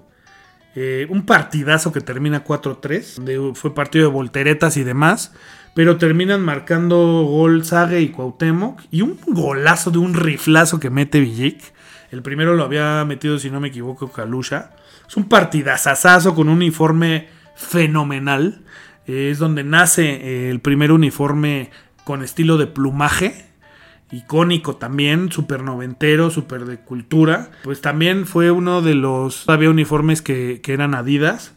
un 1.09 1.25
partidazo 1.25 1.91
que 1.91 2.01
termina 2.01 2.43
4-3. 2.43 3.53
Fue 3.53 3.75
partido 3.75 4.07
de 4.07 4.11
volteretas 4.11 4.75
y 4.77 4.83
demás 4.83 5.31
pero 5.73 5.97
terminan 5.97 6.41
marcando 6.41 6.97
gol 7.23 7.65
Sage 7.65 8.01
y 8.01 8.09
Cuauhtémoc 8.09 8.81
y 8.91 9.01
un 9.01 9.17
golazo 9.27 9.91
de 9.91 9.97
un 9.97 10.13
riflazo 10.13 10.79
que 10.79 10.89
mete 10.89 11.19
Villic. 11.19 11.73
El 12.12 12.21
primero 12.21 12.53
lo 12.53 12.63
había 12.63 13.03
metido, 13.05 13.39
si 13.39 13.49
no 13.49 13.59
me 13.59 13.69
equivoco, 13.69 14.12
Kalusha. 14.12 14.71
Es 15.07 15.17
un 15.17 15.27
partidazazazo 15.27 16.36
con 16.36 16.47
un 16.47 16.57
uniforme 16.57 17.27
fenomenal. 17.55 18.62
Es 19.07 19.39
donde 19.39 19.63
nace 19.63 20.03
eh, 20.12 20.49
el 20.49 20.59
primer 20.59 20.91
uniforme 20.91 21.71
con 22.03 22.21
estilo 22.21 22.57
de 22.57 22.67
plumaje. 22.67 23.47
Icónico 24.12 24.75
también, 24.75 25.31
súper 25.31 25.63
noventero, 25.63 26.29
de 26.29 26.77
cultura. 26.77 27.49
Pues 27.63 27.81
también 27.81 28.27
fue 28.27 28.51
uno 28.51 28.83
de 28.83 28.93
los. 28.93 29.49
Había 29.49 29.71
uniformes 29.71 30.21
que, 30.21 30.62
que 30.62 30.73
eran 30.73 30.93
Adidas 30.93 31.53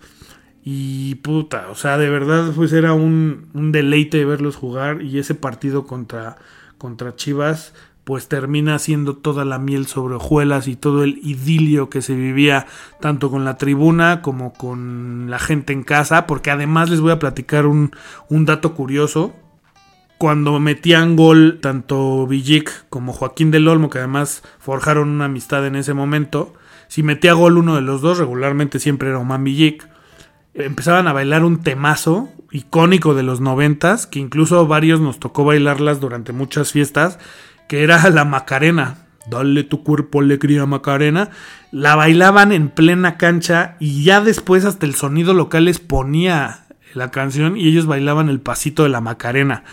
y 0.68 1.14
puta, 1.14 1.68
o 1.70 1.76
sea, 1.76 1.96
de 1.96 2.10
verdad 2.10 2.50
pues 2.56 2.72
era 2.72 2.92
un, 2.92 3.50
deleite 3.54 4.24
verlos 4.24 4.56
jugar 4.56 5.00
y 5.00 5.20
ese 5.20 5.36
partido 5.36 5.86
contra, 5.86 6.38
contra 6.76 7.14
Chivas 7.14 7.72
pues 8.02 8.26
termina 8.26 8.76
siendo 8.80 9.14
toda 9.16 9.44
la 9.44 9.60
miel 9.60 9.86
sobre 9.86 10.16
hojuelas 10.16 10.66
y 10.66 10.74
todo 10.74 11.04
el 11.04 11.20
idilio 11.22 11.88
que 11.88 12.02
se 12.02 12.16
vivía 12.16 12.66
tanto 13.00 13.30
con 13.30 13.44
la 13.44 13.58
tribuna 13.58 14.22
como 14.22 14.54
con 14.54 15.30
la 15.30 15.38
gente 15.38 15.72
en 15.72 15.84
casa, 15.84 16.26
porque 16.26 16.50
además 16.50 16.90
les 16.90 17.00
voy 17.00 17.12
a 17.12 17.20
platicar 17.20 17.66
un, 17.66 17.92
un 18.28 18.44
dato 18.44 18.74
curioso. 18.74 19.36
Cuando 20.18 20.58
metían 20.58 21.14
gol 21.14 21.60
tanto 21.62 22.26
Villic 22.26 22.88
como 22.88 23.12
Joaquín 23.12 23.52
del 23.52 23.68
Olmo, 23.68 23.88
que 23.88 23.98
además 23.98 24.42
forjaron 24.58 25.10
una 25.10 25.26
amistad 25.26 25.64
en 25.64 25.76
ese 25.76 25.94
momento, 25.94 26.54
si 26.88 27.04
metía 27.04 27.34
gol 27.34 27.56
uno 27.56 27.76
de 27.76 27.82
los 27.82 28.00
dos, 28.00 28.18
regularmente 28.18 28.80
siempre 28.80 29.10
era 29.10 29.20
Oman 29.20 29.44
Villic, 29.44 29.88
empezaban 30.56 31.08
a 31.08 31.12
bailar 31.12 31.44
un 31.44 31.62
temazo 31.62 32.28
icónico 32.50 33.14
de 33.14 33.22
los 33.22 33.40
noventas, 33.40 34.06
que 34.06 34.18
incluso 34.18 34.66
varios 34.66 35.00
nos 35.00 35.20
tocó 35.20 35.44
bailarlas 35.44 36.00
durante 36.00 36.32
muchas 36.32 36.72
fiestas, 36.72 37.18
que 37.68 37.82
era 37.82 38.08
la 38.10 38.24
Macarena. 38.24 39.06
Dale 39.28 39.64
tu 39.64 39.82
cuerpo 39.82 40.20
alegría 40.20 40.66
Macarena. 40.66 41.30
La 41.72 41.96
bailaban 41.96 42.52
en 42.52 42.68
plena 42.68 43.16
cancha 43.16 43.76
y 43.80 44.04
ya 44.04 44.20
después 44.20 44.64
hasta 44.64 44.86
el 44.86 44.94
sonido 44.94 45.34
local 45.34 45.64
les 45.64 45.80
ponía 45.80 46.66
la 46.94 47.10
canción 47.10 47.56
y 47.56 47.66
ellos 47.68 47.86
bailaban 47.86 48.28
el 48.28 48.40
pasito 48.40 48.84
de 48.84 48.88
la 48.88 49.00
Macarena. 49.00 49.64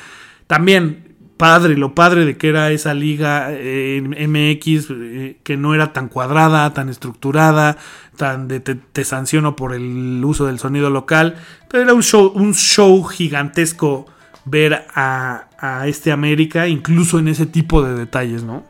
También 0.48 1.13
padre, 1.38 1.78
lo 1.78 1.96
padre 1.96 2.26
de 2.26 2.38
que 2.38 2.50
era 2.50 2.72
esa 2.72 2.94
liga 2.94 3.48
eh, 3.52 4.02
MX 4.02 4.88
eh, 4.92 5.38
que 5.44 5.58
no 5.58 5.74
era 5.74 5.94
tan 5.94 6.08
cuadrada, 6.08 6.74
tan 6.74 6.90
estructurada, 6.90 7.78
tan 8.18 8.48
de 8.48 8.60
te, 8.60 9.04
sanciono 9.04 9.56
por 9.56 9.74
el 9.74 10.22
uso 10.24 10.46
del 10.46 10.60
sonido 10.60 10.90
local, 10.90 11.36
pero 11.70 11.84
era 11.84 11.94
un 11.94 12.04
show, 12.04 12.32
un 12.36 12.54
show 12.54 13.04
gigantesco 13.04 14.06
ver 14.46 14.86
a, 14.94 15.48
este 15.86 16.12
América, 16.12 16.68
incluso 16.68 17.20
en 17.20 17.30
ese 17.30 17.46
tipo 17.46 17.82
de 17.82 17.96
detalles, 17.96 18.44
¿no? 18.44 18.66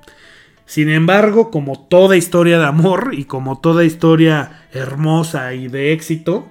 Sin 0.65 0.89
embargo, 0.89 1.49
como 1.49 1.80
toda 1.80 2.15
historia 2.15 2.60
de 2.60 2.65
amor 2.65 3.12
y 3.13 3.26
como 3.26 3.60
toda 3.60 3.84
historia 3.84 4.67
hermosa 4.71 5.56
y 5.56 5.67
de 5.67 5.91
éxito, 5.91 6.47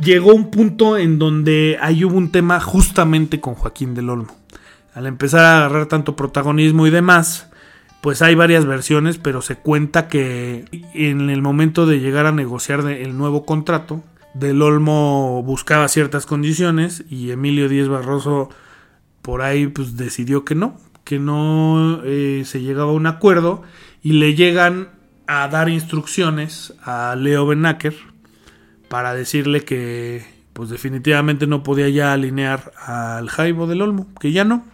llegó 0.00 0.34
un 0.34 0.50
punto 0.50 0.98
en 0.98 1.20
donde 1.20 1.78
ahí 1.80 2.04
hubo 2.04 2.16
un 2.16 2.32
tema 2.32 2.58
justamente 2.58 3.40
con 3.40 3.54
Joaquín 3.54 3.94
del 3.94 4.10
Olmo. 4.10 4.39
Al 4.94 5.06
empezar 5.06 5.40
a 5.40 5.58
agarrar 5.58 5.86
tanto 5.86 6.16
protagonismo 6.16 6.86
y 6.86 6.90
demás, 6.90 7.50
pues 8.00 8.22
hay 8.22 8.34
varias 8.34 8.64
versiones, 8.66 9.18
pero 9.18 9.42
se 9.42 9.56
cuenta 9.56 10.08
que 10.08 10.64
en 10.94 11.30
el 11.30 11.42
momento 11.42 11.86
de 11.86 12.00
llegar 12.00 12.26
a 12.26 12.32
negociar 12.32 12.80
el 12.88 13.16
nuevo 13.16 13.44
contrato, 13.44 14.02
Del 14.34 14.62
Olmo 14.62 15.42
buscaba 15.42 15.88
ciertas 15.88 16.24
condiciones 16.24 17.04
y 17.10 17.30
Emilio 17.30 17.68
Díez 17.68 17.88
Barroso 17.88 18.48
por 19.22 19.42
ahí 19.42 19.66
pues 19.66 19.96
decidió 19.96 20.44
que 20.44 20.54
no, 20.54 20.78
que 21.04 21.18
no 21.18 22.00
eh, 22.04 22.44
se 22.46 22.60
llegaba 22.60 22.92
a 22.92 22.94
un 22.94 23.06
acuerdo 23.06 23.62
y 24.02 24.12
le 24.12 24.34
llegan 24.34 24.88
a 25.26 25.48
dar 25.48 25.68
instrucciones 25.68 26.74
a 26.82 27.14
Leo 27.16 27.46
Benaker 27.46 27.94
para 28.88 29.14
decirle 29.14 29.64
que 29.64 30.24
pues 30.52 30.70
definitivamente 30.70 31.46
no 31.46 31.62
podía 31.62 31.88
ya 31.88 32.12
alinear 32.12 32.72
al 32.76 33.28
Jaibo 33.28 33.66
del 33.66 33.82
Olmo, 33.82 34.08
que 34.20 34.32
ya 34.32 34.44
no, 34.44 34.64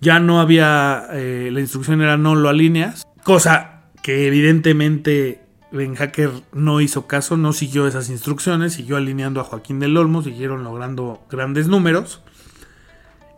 ya 0.00 0.20
no 0.20 0.40
había, 0.40 1.06
eh, 1.12 1.50
la 1.52 1.60
instrucción 1.60 2.00
era 2.02 2.16
no 2.16 2.34
lo 2.34 2.48
alineas, 2.48 3.06
cosa 3.24 3.82
que 4.02 4.26
evidentemente 4.26 5.42
Ben 5.70 5.94
Hacker 5.96 6.30
no 6.52 6.80
hizo 6.80 7.06
caso, 7.06 7.36
no 7.36 7.52
siguió 7.52 7.86
esas 7.86 8.08
instrucciones, 8.08 8.74
siguió 8.74 8.96
alineando 8.96 9.40
a 9.40 9.44
Joaquín 9.44 9.80
del 9.80 9.96
Olmo, 9.96 10.22
siguieron 10.22 10.64
logrando 10.64 11.20
grandes 11.30 11.68
números 11.68 12.22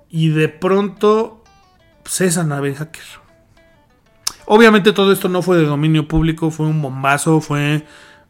y 0.09 0.29
de 0.29 0.49
pronto 0.49 1.43
cesan 2.05 2.53
a 2.53 2.61
Ben 2.61 2.75
Hacker. 2.75 3.05
Obviamente 4.47 4.93
todo 4.93 5.13
esto 5.13 5.29
no 5.29 5.43
fue 5.43 5.59
de 5.59 5.65
dominio 5.65 6.09
público, 6.09 6.51
fue 6.51 6.67
un 6.67 6.83
bombazo, 6.83 7.41
fue 7.41 7.85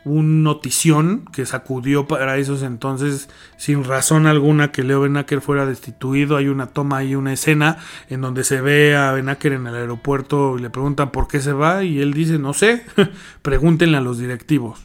un 0.04 0.42
notición 0.42 1.24
que 1.32 1.44
sacudió 1.44 2.06
para 2.08 2.38
esos 2.38 2.62
entonces 2.62 3.28
sin 3.56 3.84
razón 3.84 4.26
alguna 4.26 4.72
que 4.72 4.82
Leo 4.82 5.00
Benaker 5.00 5.40
fuera 5.40 5.66
destituido. 5.66 6.36
Hay 6.36 6.48
una 6.48 6.66
toma 6.66 7.04
y 7.04 7.14
una 7.14 7.32
escena 7.32 7.78
en 8.08 8.20
donde 8.20 8.44
se 8.44 8.60
ve 8.60 8.96
a 8.96 9.12
Benaker 9.12 9.52
en 9.52 9.66
el 9.66 9.74
aeropuerto 9.74 10.56
y 10.58 10.62
le 10.62 10.70
preguntan 10.70 11.10
por 11.10 11.28
qué 11.28 11.40
se 11.40 11.52
va 11.52 11.84
y 11.84 12.00
él 12.00 12.14
dice 12.14 12.38
no 12.38 12.54
sé, 12.54 12.84
pregúntenle 13.42 13.98
a 13.98 14.00
los 14.00 14.18
directivos. 14.18 14.80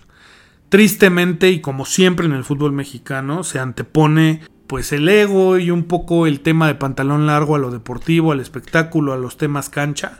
Tristemente 0.70 1.52
y 1.52 1.62
como 1.62 1.86
siempre 1.86 2.26
en 2.26 2.34
el 2.34 2.44
fútbol 2.44 2.74
mexicano 2.74 3.44
se 3.44 3.60
antepone 3.60 4.42
pues 4.68 4.92
el 4.92 5.08
ego 5.08 5.58
y 5.58 5.72
un 5.72 5.84
poco 5.84 6.28
el 6.28 6.42
tema 6.42 6.68
de 6.68 6.76
pantalón 6.76 7.28
largo 7.28 7.56
a 7.56 7.60
lo 7.60 7.72
deportivo, 7.72 8.32
al 8.32 8.40
espectáculo, 8.40 9.14
a 9.14 9.18
los 9.18 9.38
temas 9.38 9.70
cancha. 9.70 10.20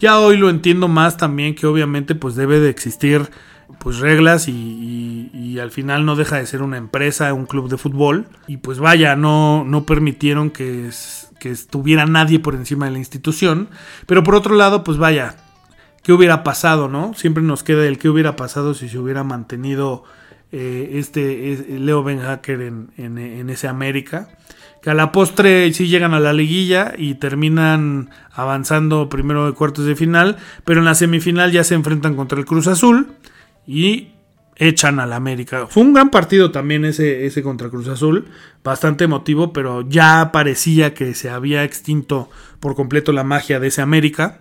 Ya 0.00 0.18
hoy 0.18 0.36
lo 0.36 0.50
entiendo 0.50 0.88
más 0.88 1.16
también 1.16 1.54
que 1.54 1.66
obviamente 1.66 2.14
pues 2.14 2.34
debe 2.34 2.60
de 2.60 2.70
existir 2.70 3.28
pues 3.78 3.98
reglas 3.98 4.48
y, 4.48 4.80
al 5.60 5.70
final 5.70 6.04
no 6.04 6.16
deja 6.16 6.36
de 6.36 6.46
ser 6.46 6.62
una 6.62 6.76
empresa, 6.76 7.32
un 7.32 7.46
club 7.46 7.70
de 7.70 7.78
fútbol 7.78 8.26
y 8.48 8.56
pues 8.56 8.80
vaya, 8.80 9.14
no, 9.14 9.64
no 9.64 9.86
permitieron 9.86 10.50
que, 10.50 10.90
que 11.38 11.50
estuviera 11.50 12.06
nadie 12.06 12.40
por 12.40 12.56
encima 12.56 12.86
de 12.86 12.90
la 12.90 12.98
institución, 12.98 13.68
pero 14.06 14.24
por 14.24 14.34
otro 14.34 14.56
lado 14.56 14.82
pues 14.82 14.98
vaya, 14.98 15.36
¿qué 16.02 16.12
hubiera 16.12 16.42
pasado, 16.42 16.88
no? 16.88 17.14
Siempre 17.14 17.42
nos 17.42 17.62
queda 17.62 17.86
el 17.86 17.98
qué 17.98 18.08
hubiera 18.08 18.34
pasado 18.34 18.74
si 18.74 18.88
se 18.88 18.98
hubiera 18.98 19.22
mantenido 19.22 20.02
eh, 20.56 21.00
este 21.00 21.66
Leo 21.80 22.04
Ben 22.04 22.20
Hacker 22.20 22.60
en, 22.60 23.50
ese 23.50 23.66
América. 23.66 24.28
Que 24.80 24.90
a 24.90 24.94
la 24.94 25.10
postre 25.10 25.72
sí 25.72 25.88
llegan 25.88 26.14
a 26.14 26.20
la 26.20 26.32
liguilla 26.32 26.92
y 26.96 27.14
terminan 27.14 28.10
avanzando 28.32 29.08
primero 29.08 29.46
de 29.46 29.52
cuartos 29.52 29.86
de 29.86 29.96
final, 29.96 30.36
pero 30.64 30.78
en 30.78 30.84
la 30.84 30.94
semifinal 30.94 31.50
ya 31.50 31.64
se 31.64 31.74
enfrentan 31.74 32.14
contra 32.14 32.38
el 32.38 32.44
Cruz 32.44 32.68
Azul 32.68 33.16
y 33.66 34.12
echan 34.56 35.00
al 35.00 35.12
América. 35.12 35.66
Fue 35.66 35.82
un 35.82 35.92
gran 35.92 36.10
partido 36.10 36.50
también 36.50 36.84
ese, 36.84 37.26
ese 37.26 37.42
contra 37.42 37.68
Cruz 37.68 37.88
Azul, 37.88 38.26
bastante 38.62 39.04
emotivo, 39.04 39.52
pero 39.52 39.82
ya 39.88 40.30
parecía 40.32 40.94
que 40.94 41.14
se 41.14 41.30
había 41.30 41.64
extinto 41.64 42.30
por 42.60 42.74
completo 42.74 43.12
la 43.12 43.24
magia 43.24 43.60
de 43.60 43.68
ese 43.68 43.82
América 43.82 44.40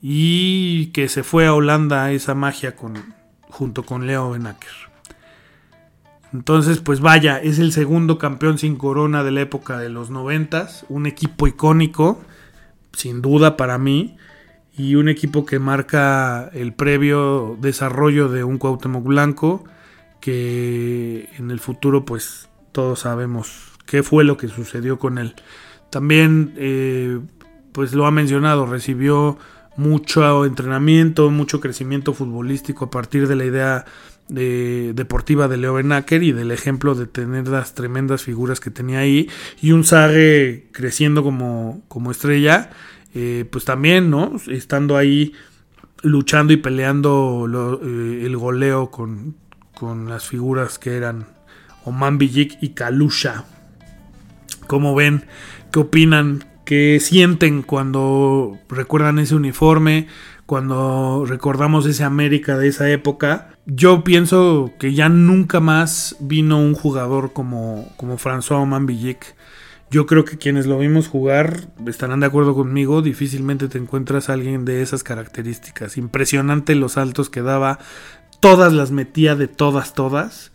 y 0.00 0.86
que 0.86 1.08
se 1.08 1.22
fue 1.22 1.46
a 1.46 1.54
Holanda 1.54 2.10
esa 2.12 2.34
magia 2.34 2.76
con, 2.76 3.14
junto 3.48 3.84
con 3.84 4.06
Leo 4.06 4.30
Benaker. 4.30 4.88
Entonces, 6.32 6.78
pues 6.80 7.00
vaya, 7.00 7.38
es 7.38 7.58
el 7.58 7.72
segundo 7.72 8.18
campeón 8.18 8.58
sin 8.58 8.76
corona 8.76 9.24
de 9.24 9.30
la 9.30 9.40
época 9.40 9.78
de 9.78 9.88
los 9.88 10.10
noventas, 10.10 10.84
un 10.88 11.06
equipo 11.06 11.46
icónico, 11.46 12.20
sin 12.92 13.22
duda 13.22 13.56
para 13.56 13.78
mí, 13.78 14.18
y 14.78 14.94
un 14.94 15.08
equipo 15.08 15.44
que 15.44 15.58
marca 15.58 16.50
el 16.54 16.72
previo 16.72 17.58
desarrollo 17.60 18.28
de 18.28 18.44
un 18.44 18.58
Cuauhtémoc 18.58 19.04
Blanco, 19.04 19.64
que 20.20 21.28
en 21.36 21.50
el 21.50 21.58
futuro, 21.58 22.04
pues 22.04 22.48
todos 22.70 23.00
sabemos 23.00 23.72
qué 23.86 24.04
fue 24.04 24.22
lo 24.22 24.36
que 24.36 24.46
sucedió 24.46 25.00
con 25.00 25.18
él. 25.18 25.34
También, 25.90 26.54
eh, 26.56 27.18
pues 27.72 27.92
lo 27.92 28.06
ha 28.06 28.12
mencionado, 28.12 28.66
recibió 28.66 29.36
mucho 29.76 30.44
entrenamiento, 30.44 31.28
mucho 31.30 31.60
crecimiento 31.60 32.14
futbolístico 32.14 32.86
a 32.86 32.90
partir 32.90 33.26
de 33.26 33.36
la 33.36 33.44
idea 33.44 33.84
deportiva 34.28 35.48
de 35.48 35.56
Leo 35.56 35.74
Benaker 35.74 36.22
y 36.22 36.32
del 36.32 36.50
ejemplo 36.50 36.94
de 36.94 37.06
tener 37.06 37.48
las 37.48 37.74
tremendas 37.74 38.22
figuras 38.24 38.60
que 38.60 38.70
tenía 38.70 38.98
ahí 38.98 39.30
y 39.62 39.72
un 39.72 39.84
Sage 39.84 40.68
creciendo 40.70 41.22
como, 41.22 41.80
como 41.88 42.10
estrella, 42.10 42.70
eh, 43.14 43.44
pues 43.50 43.64
también, 43.64 44.10
¿no? 44.10 44.32
Estando 44.48 44.96
ahí 44.96 45.32
luchando 46.02 46.52
y 46.52 46.58
peleando 46.58 47.80
eh, 47.82 48.22
el 48.24 48.36
goleo 48.36 48.90
con, 48.90 49.36
con, 49.74 50.08
las 50.08 50.26
figuras 50.26 50.78
que 50.78 50.96
eran 50.96 51.26
Oman 51.84 52.18
Bijik 52.18 52.58
y 52.60 52.70
Kalusha. 52.70 53.44
¿Cómo 54.66 54.94
ven? 54.94 55.24
¿Qué 55.72 55.80
opinan? 55.80 56.44
¿Qué 56.64 57.00
sienten 57.00 57.62
cuando 57.62 58.58
recuerdan 58.68 59.18
ese 59.18 59.34
uniforme, 59.34 60.06
cuando 60.48 61.26
recordamos 61.26 61.84
ese 61.84 62.04
América 62.04 62.56
de 62.56 62.68
esa 62.68 62.88
época. 62.88 63.50
Yo 63.66 64.02
pienso 64.02 64.72
que 64.78 64.94
ya 64.94 65.10
nunca 65.10 65.60
más 65.60 66.16
vino 66.20 66.58
un 66.58 66.72
jugador 66.72 67.34
como, 67.34 67.86
como 67.98 68.16
François 68.16 68.62
Oman 68.62 68.86
Villic. 68.86 69.36
Yo 69.90 70.06
creo 70.06 70.24
que 70.26 70.36
quienes 70.36 70.66
lo 70.66 70.78
vimos 70.78 71.08
jugar 71.08 71.68
estarán 71.86 72.20
de 72.20 72.26
acuerdo 72.26 72.54
conmigo. 72.54 73.00
Difícilmente 73.00 73.68
te 73.68 73.78
encuentras 73.78 74.28
a 74.28 74.34
alguien 74.34 74.66
de 74.66 74.82
esas 74.82 75.02
características. 75.02 75.96
Impresionante 75.96 76.74
los 76.74 76.92
saltos 76.92 77.30
que 77.30 77.40
daba. 77.40 77.78
Todas 78.40 78.74
las 78.74 78.90
metía 78.90 79.34
de 79.34 79.48
todas, 79.48 79.94
todas. 79.94 80.52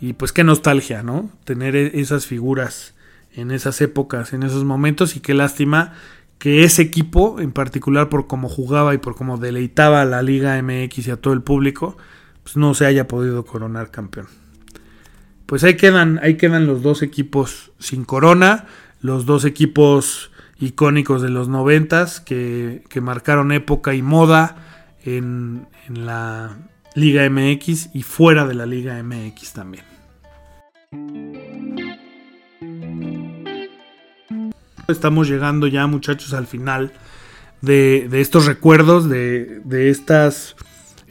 Y 0.00 0.12
pues 0.12 0.32
qué 0.32 0.44
nostalgia, 0.44 1.02
¿no? 1.02 1.28
Tener 1.44 1.74
e-, 1.74 2.00
esas 2.00 2.26
figuras 2.26 2.94
en 3.34 3.50
esas 3.50 3.80
épocas, 3.80 4.32
en 4.32 4.44
esos 4.44 4.64
momentos 4.64 5.16
y 5.16 5.20
qué 5.20 5.34
lástima 5.34 5.94
que 6.38 6.62
ese 6.62 6.82
equipo, 6.82 7.40
en 7.40 7.50
particular 7.52 8.08
por 8.08 8.28
cómo 8.28 8.48
jugaba 8.48 8.94
y 8.94 8.98
por 8.98 9.16
cómo 9.16 9.38
deleitaba 9.38 10.02
a 10.02 10.04
la 10.04 10.22
Liga 10.22 10.60
MX 10.62 11.08
y 11.08 11.10
a 11.10 11.16
todo 11.16 11.34
el 11.34 11.42
público, 11.42 11.96
pues 12.44 12.56
no 12.56 12.74
se 12.74 12.86
haya 12.86 13.08
podido 13.08 13.44
coronar 13.44 13.90
campeón. 13.90 14.28
Pues 15.48 15.64
ahí 15.64 15.76
quedan, 15.76 16.20
ahí 16.22 16.36
quedan 16.36 16.66
los 16.66 16.82
dos 16.82 17.00
equipos 17.00 17.72
sin 17.78 18.04
corona, 18.04 18.66
los 19.00 19.24
dos 19.24 19.46
equipos 19.46 20.30
icónicos 20.60 21.22
de 21.22 21.30
los 21.30 21.48
noventas 21.48 22.20
que, 22.20 22.84
que 22.90 23.00
marcaron 23.00 23.50
época 23.50 23.94
y 23.94 24.02
moda 24.02 24.56
en, 25.06 25.66
en 25.88 26.04
la 26.04 26.58
Liga 26.94 27.28
MX 27.30 27.94
y 27.94 28.02
fuera 28.02 28.46
de 28.46 28.54
la 28.54 28.66
Liga 28.66 29.02
MX 29.02 29.52
también. 29.54 29.84
Estamos 34.86 35.28
llegando 35.28 35.66
ya, 35.66 35.86
muchachos, 35.86 36.34
al 36.34 36.46
final 36.46 36.92
de, 37.60 38.08
estos 38.20 38.44
recuerdos, 38.44 39.08
de, 39.08 39.88
estas 39.88 40.56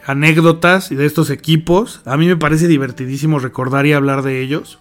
anécdotas 0.07 0.89
de 0.89 1.05
estos 1.05 1.29
equipos. 1.29 2.01
A 2.05 2.15
mí 2.15 2.27
me 2.27 2.37
parece 2.37 2.67
divertidísimo 2.67 3.39
recordar 3.39 3.85
y 3.85 3.93
hablar 3.93 4.23
de 4.23 4.41
ellos. 4.41 4.79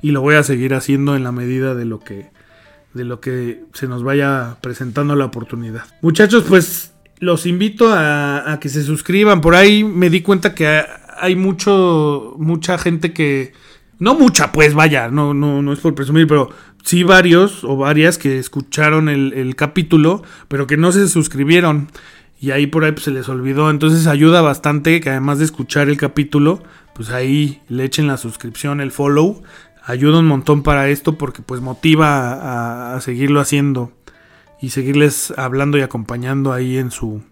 Y 0.00 0.12
lo 0.12 0.20
voy 0.20 0.36
a 0.36 0.44
seguir 0.44 0.74
haciendo 0.74 1.16
en 1.16 1.24
la 1.24 1.32
medida 1.32 1.74
de 1.74 1.84
lo 1.84 1.98
que, 1.98 2.30
de 2.94 3.04
lo 3.04 3.20
que 3.20 3.64
se 3.72 3.88
nos 3.88 4.04
vaya 4.04 4.58
presentando 4.60 5.16
la 5.16 5.24
oportunidad. 5.24 5.82
Muchachos, 6.00 6.44
pues 6.48 6.92
los 7.18 7.44
invito 7.44 7.92
a, 7.92 8.58
que 8.60 8.68
se 8.68 8.84
suscriban. 8.84 9.40
Por 9.40 9.56
ahí 9.56 9.82
me 9.82 10.10
di 10.10 10.22
cuenta 10.22 10.54
que 10.54 10.84
hay 11.20 11.36
mucho, 11.36 12.34
mucha 12.38 12.78
gente 12.78 13.12
que... 13.12 13.52
No 13.98 14.14
mucha, 14.14 14.50
pues 14.50 14.74
vaya, 14.74 15.08
no, 15.08 15.32
no, 15.32 15.62
no 15.62 15.72
es 15.72 15.78
por 15.78 15.94
presumir, 15.94 16.26
pero 16.26 16.50
sí 16.82 17.04
varios 17.04 17.62
o 17.62 17.76
varias 17.76 18.18
que 18.18 18.38
escucharon 18.40 19.08
el 19.08 19.54
capítulo, 19.54 20.24
pero 20.48 20.66
que 20.66 20.76
no 20.76 20.90
se 20.90 21.06
suscribieron 21.06 21.88
y 22.42 22.50
ahí 22.50 22.66
por 22.66 22.84
ahí 22.84 22.90
pues, 22.90 23.04
se 23.04 23.12
les 23.12 23.28
olvidó. 23.28 23.70
Entonces 23.70 24.08
ayuda 24.08 24.42
bastante 24.42 25.00
que 25.00 25.10
además 25.10 25.38
de 25.38 25.44
escuchar 25.44 25.88
el 25.88 25.96
capítulo, 25.96 26.60
pues 26.92 27.10
ahí 27.10 27.62
le 27.68 27.84
echen 27.84 28.08
la 28.08 28.16
suscripción, 28.16 28.80
el 28.80 28.90
follow. 28.90 29.44
Ayuda 29.84 30.18
un 30.18 30.26
montón 30.26 30.64
para 30.64 30.88
esto 30.88 31.16
porque 31.16 31.40
pues 31.40 31.60
motiva 31.60 32.94
a, 32.96 33.00
seguirlo 33.00 33.38
haciendo 33.38 33.92
y 34.60 34.70
seguirles 34.70 35.32
hablando 35.36 35.78
y 35.78 35.82
acompañando 35.82 36.52
ahí 36.52 36.78
en 36.78 36.90
su 36.90 37.22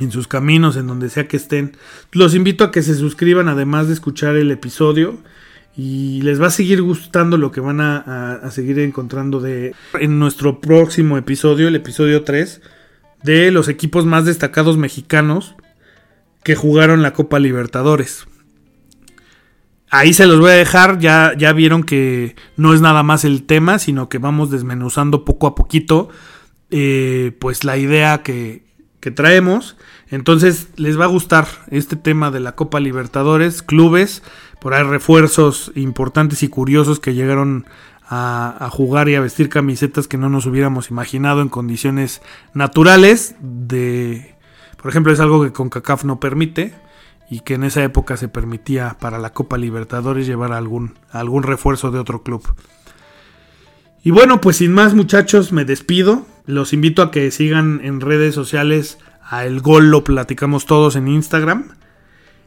en 0.00 0.10
sus 0.10 0.26
caminos, 0.26 0.76
en 0.76 0.88
donde 0.88 1.08
sea 1.08 1.28
que 1.28 1.36
estén. 1.36 1.76
Los 2.10 2.34
invito 2.34 2.64
a 2.64 2.72
que 2.72 2.82
se 2.82 2.96
suscriban 2.96 3.48
además 3.48 3.86
de 3.86 3.94
escuchar 3.94 4.34
el 4.34 4.50
episodio 4.50 5.18
y 5.76 6.20
les 6.22 6.42
va 6.42 6.48
a 6.48 6.50
seguir 6.50 6.82
gustando 6.82 7.38
lo 7.38 7.52
que 7.52 7.60
van 7.60 7.80
a 7.80 8.50
seguir 8.50 8.80
encontrando 8.80 9.38
de 9.40 9.72
en 10.00 10.18
nuestro 10.18 10.60
próximo 10.60 11.16
episodio, 11.16 11.68
el 11.68 11.76
episodio 11.76 12.24
3 12.24 12.60
de 13.26 13.50
los 13.50 13.68
equipos 13.68 14.06
más 14.06 14.24
destacados 14.24 14.78
mexicanos 14.78 15.56
que 16.44 16.54
jugaron 16.54 17.02
la 17.02 17.12
Copa 17.12 17.40
Libertadores. 17.40 18.26
Ahí 19.90 20.14
se 20.14 20.26
los 20.26 20.38
voy 20.38 20.50
a 20.50 20.54
dejar, 20.54 20.98
ya, 20.98 21.32
ya 21.36 21.52
vieron 21.52 21.82
que 21.82 22.36
no 22.56 22.72
es 22.72 22.80
nada 22.80 23.02
más 23.02 23.24
el 23.24 23.42
tema, 23.42 23.78
sino 23.78 24.08
que 24.08 24.18
vamos 24.18 24.50
desmenuzando 24.50 25.24
poco 25.24 25.48
a 25.48 25.54
poquito 25.54 26.08
eh, 26.70 27.32
pues 27.40 27.64
la 27.64 27.76
idea 27.76 28.22
que, 28.22 28.64
que 29.00 29.10
traemos. 29.10 29.76
Entonces 30.08 30.68
les 30.76 30.98
va 30.98 31.04
a 31.04 31.08
gustar 31.08 31.48
este 31.70 31.96
tema 31.96 32.30
de 32.30 32.40
la 32.40 32.54
Copa 32.54 32.78
Libertadores, 32.78 33.62
clubes, 33.62 34.22
por 34.60 34.74
ahí 34.74 34.84
refuerzos 34.84 35.72
importantes 35.74 36.44
y 36.44 36.48
curiosos 36.48 37.00
que 37.00 37.14
llegaron 37.14 37.66
a, 38.08 38.68
jugar 38.70 39.08
y 39.08 39.14
a 39.14 39.20
vestir 39.20 39.48
camisetas 39.48 40.08
que 40.08 40.18
no 40.18 40.28
nos 40.28 40.46
hubiéramos 40.46 40.90
imaginado 40.90 41.42
en 41.42 41.48
condiciones 41.48 42.22
naturales. 42.54 43.34
De, 43.40 44.36
por 44.80 44.90
ejemplo, 44.90 45.12
es 45.12 45.20
algo 45.20 45.42
que 45.42 45.52
CONCACAF 45.52 46.04
no 46.04 46.20
permite 46.20 46.74
y 47.28 47.40
que 47.40 47.54
en 47.54 47.64
esa 47.64 47.82
época 47.82 48.16
se 48.16 48.28
permitía 48.28 48.96
para 49.00 49.18
la 49.18 49.32
Copa 49.32 49.58
Libertadores 49.58 50.26
llevar 50.26 50.52
algún, 50.52 50.94
algún 51.10 51.42
refuerzo 51.42 51.90
de 51.90 51.98
otro 51.98 52.22
club. 52.22 52.42
Y 54.04 54.12
bueno, 54.12 54.40
pues 54.40 54.58
sin 54.58 54.72
más 54.72 54.94
muchachos, 54.94 55.52
me 55.52 55.64
despido. 55.64 56.24
Los 56.46 56.72
invito 56.72 57.02
a 57.02 57.10
que 57.10 57.32
sigan 57.32 57.80
en 57.82 58.00
redes 58.00 58.36
sociales 58.36 58.98
a 59.28 59.44
El 59.44 59.60
Gol 59.60 59.90
lo 59.90 60.04
platicamos 60.04 60.66
todos 60.66 60.94
en 60.94 61.08
Instagram. 61.08 61.72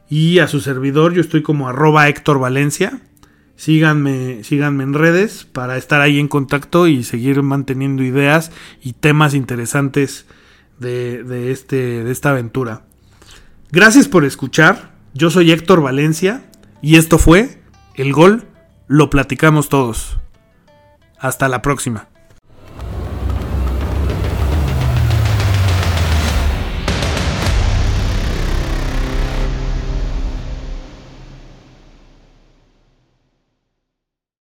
Y 0.09 0.39
a 0.39 0.47
su 0.47 0.61
servidor, 0.61 1.13
yo 1.13 1.21
estoy 1.21 1.43
como 1.43 1.67
arroba 1.67 2.07
Héctor 2.07 2.39
Valencia. 2.39 3.01
Síganme, 3.59 4.45
síganme 4.45 4.83
en 4.85 4.93
redes 4.93 5.43
para 5.43 5.75
estar 5.75 5.99
ahí 5.99 6.17
en 6.17 6.29
contacto 6.29 6.87
y 6.87 7.03
seguir 7.03 7.43
manteniendo 7.43 8.03
ideas 8.03 8.53
y 8.81 8.93
temas 8.93 9.33
interesantes 9.33 10.27
de, 10.79 11.51
este, 11.51 12.05
de 12.05 12.09
esta 12.09 12.29
aventura. 12.29 12.83
Gracias 13.69 14.07
por 14.07 14.23
escuchar. 14.23 14.93
Yo 15.13 15.29
soy 15.29 15.51
Héctor 15.51 15.81
Valencia 15.81 16.49
y 16.81 16.95
esto 16.95 17.17
fue 17.17 17.61
El 17.95 18.13
Gol 18.13 18.47
lo 18.87 19.09
platicamos 19.09 19.67
todos. 19.67 20.21
Hasta 21.19 21.49
la 21.49 21.61
próxima. 21.61 22.07